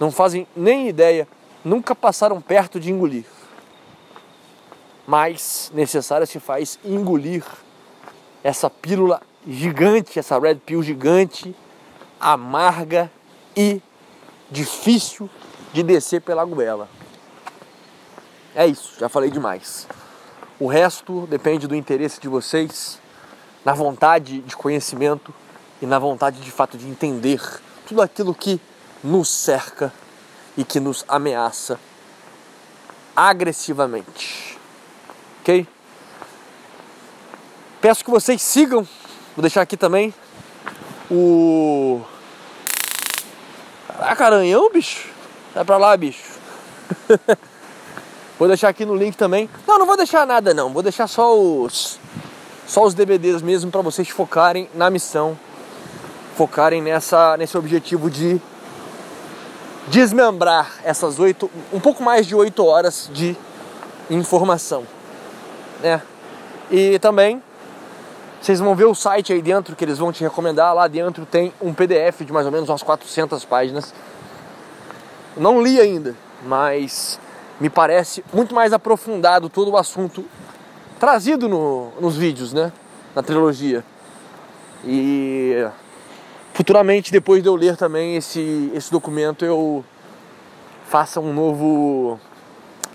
não 0.00 0.10
fazem 0.10 0.46
nem 0.56 0.88
ideia, 0.88 1.28
nunca 1.64 1.94
passaram 1.94 2.40
perto 2.40 2.80
de 2.80 2.90
engolir. 2.90 3.26
Mas 5.06 5.70
necessário 5.74 6.26
se 6.26 6.40
faz 6.40 6.78
engolir 6.84 7.44
essa 8.42 8.68
pílula 8.70 9.20
gigante, 9.46 10.18
essa 10.18 10.38
Red 10.38 10.56
Pill 10.56 10.82
gigante, 10.82 11.54
amarga 12.18 13.10
e 13.56 13.80
difícil 14.50 15.28
de 15.72 15.82
descer 15.82 16.22
pela 16.22 16.44
goela. 16.44 16.88
É 18.54 18.66
isso, 18.66 18.98
já 18.98 19.08
falei 19.08 19.30
demais. 19.30 19.86
O 20.58 20.68
resto 20.68 21.26
depende 21.26 21.66
do 21.66 21.74
interesse 21.74 22.20
de 22.20 22.28
vocês, 22.28 23.00
na 23.64 23.72
vontade 23.72 24.40
de 24.40 24.56
conhecimento 24.56 25.34
e 25.82 25.86
na 25.86 25.98
vontade 25.98 26.40
de 26.40 26.50
fato 26.50 26.78
de 26.78 26.88
entender 26.88 27.40
tudo 27.86 28.00
aquilo 28.00 28.34
que 28.34 28.60
nos 29.02 29.28
cerca 29.28 29.92
e 30.56 30.64
que 30.64 30.78
nos 30.78 31.04
ameaça 31.08 31.78
agressivamente. 33.16 34.56
Ok? 35.40 35.66
Peço 37.80 38.04
que 38.04 38.10
vocês 38.10 38.40
sigam, 38.40 38.86
vou 39.34 39.42
deixar 39.42 39.62
aqui 39.62 39.76
também 39.76 40.14
o. 41.10 42.00
Caraca, 43.88 44.26
aranhão, 44.26 44.70
bicho! 44.70 45.08
Vai 45.52 45.64
pra 45.64 45.76
lá, 45.76 45.96
bicho! 45.96 46.32
Vou 48.38 48.48
deixar 48.48 48.68
aqui 48.68 48.84
no 48.84 48.94
link 48.94 49.16
também. 49.16 49.48
Não, 49.66 49.78
não 49.78 49.86
vou 49.86 49.96
deixar 49.96 50.26
nada 50.26 50.52
não. 50.52 50.72
Vou 50.72 50.82
deixar 50.82 51.06
só 51.06 51.36
os 51.38 51.98
só 52.66 52.82
os 52.84 52.94
DVDs 52.94 53.42
mesmo 53.42 53.70
para 53.70 53.82
vocês 53.82 54.08
focarem 54.08 54.68
na 54.74 54.88
missão, 54.88 55.38
focarem 56.36 56.82
nessa 56.82 57.36
nesse 57.36 57.56
objetivo 57.56 58.10
de 58.10 58.40
desmembrar 59.88 60.72
essas 60.82 61.18
oito, 61.18 61.50
um 61.72 61.78
pouco 61.78 62.02
mais 62.02 62.26
de 62.26 62.34
oito 62.34 62.64
horas 62.64 63.10
de 63.12 63.36
informação, 64.10 64.84
né? 65.82 66.00
E 66.70 66.98
também 66.98 67.42
vocês 68.40 68.58
vão 68.58 68.74
ver 68.74 68.84
o 68.84 68.94
site 68.94 69.32
aí 69.32 69.40
dentro 69.40 69.76
que 69.76 69.84
eles 69.84 69.98
vão 69.98 70.12
te 70.12 70.22
recomendar. 70.22 70.74
Lá 70.74 70.86
dentro 70.88 71.24
tem 71.24 71.52
um 71.60 71.72
PDF 71.72 72.22
de 72.22 72.32
mais 72.32 72.46
ou 72.46 72.52
menos 72.52 72.68
umas 72.68 72.82
400 72.82 73.44
páginas. 73.44 73.94
Não 75.36 75.62
li 75.62 75.80
ainda, 75.80 76.14
mas 76.44 77.18
me 77.60 77.70
parece 77.70 78.24
muito 78.32 78.54
mais 78.54 78.72
aprofundado 78.72 79.48
todo 79.48 79.70
o 79.70 79.76
assunto 79.76 80.24
trazido 80.98 81.48
no, 81.48 81.90
nos 82.00 82.16
vídeos, 82.16 82.52
né? 82.52 82.72
Na 83.14 83.22
trilogia. 83.22 83.84
E 84.84 85.66
futuramente, 86.52 87.12
depois 87.12 87.42
de 87.42 87.48
eu 87.48 87.54
ler 87.54 87.76
também 87.76 88.16
esse, 88.16 88.70
esse 88.74 88.90
documento, 88.90 89.44
eu 89.44 89.84
faça 90.86 91.20
um 91.20 91.32
novo 91.32 92.18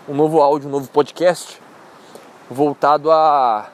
um 0.08 0.14
novo 0.14 0.42
áudio, 0.42 0.68
um 0.68 0.72
novo 0.72 0.90
podcast 0.90 1.62
voltado 2.50 3.12
a 3.12 3.70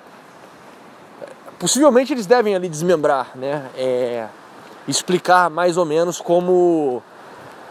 possivelmente 1.58 2.12
eles 2.13 2.26
devem 2.26 2.56
ali 2.56 2.67
desmembrar, 2.67 3.32
né? 3.36 3.69
É, 3.78 4.28
explicar 4.88 5.50
mais 5.50 5.78
ou 5.78 5.86
menos 5.86 6.19
como 6.19 7.02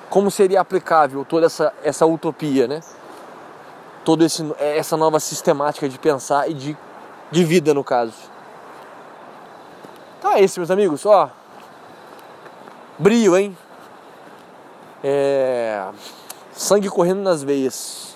como 0.08 0.30
seria 0.30 0.60
aplicável 0.60 1.24
toda 1.24 1.46
essa, 1.46 1.72
essa 1.82 2.06
utopia, 2.06 2.66
né? 2.66 2.80
Toda 4.04 4.26
essa 4.58 4.96
nova 4.96 5.18
sistemática 5.18 5.88
de 5.88 5.98
pensar 5.98 6.50
e 6.50 6.54
de, 6.54 6.76
de 7.30 7.44
vida, 7.44 7.72
no 7.72 7.82
caso. 7.82 8.14
Então 10.18 10.32
é 10.32 10.40
isso, 10.40 10.60
meus 10.60 10.70
amigos. 10.70 11.04
Ó, 11.06 11.30
brio, 12.98 13.36
hein? 13.36 13.56
É... 15.02 15.86
Sangue 16.52 16.88
correndo 16.88 17.22
nas 17.22 17.42
veias. 17.42 18.14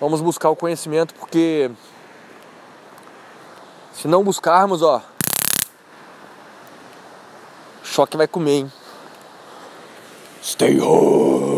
Vamos 0.00 0.20
buscar 0.20 0.50
o 0.50 0.56
conhecimento 0.56 1.14
porque 1.14 1.70
se 3.92 4.06
não 4.06 4.22
buscarmos, 4.22 4.82
ó, 4.82 5.00
choque 7.82 8.16
vai 8.16 8.28
comer, 8.28 8.52
hein? 8.52 8.72
Stay 10.42 10.78
home. 10.80 11.55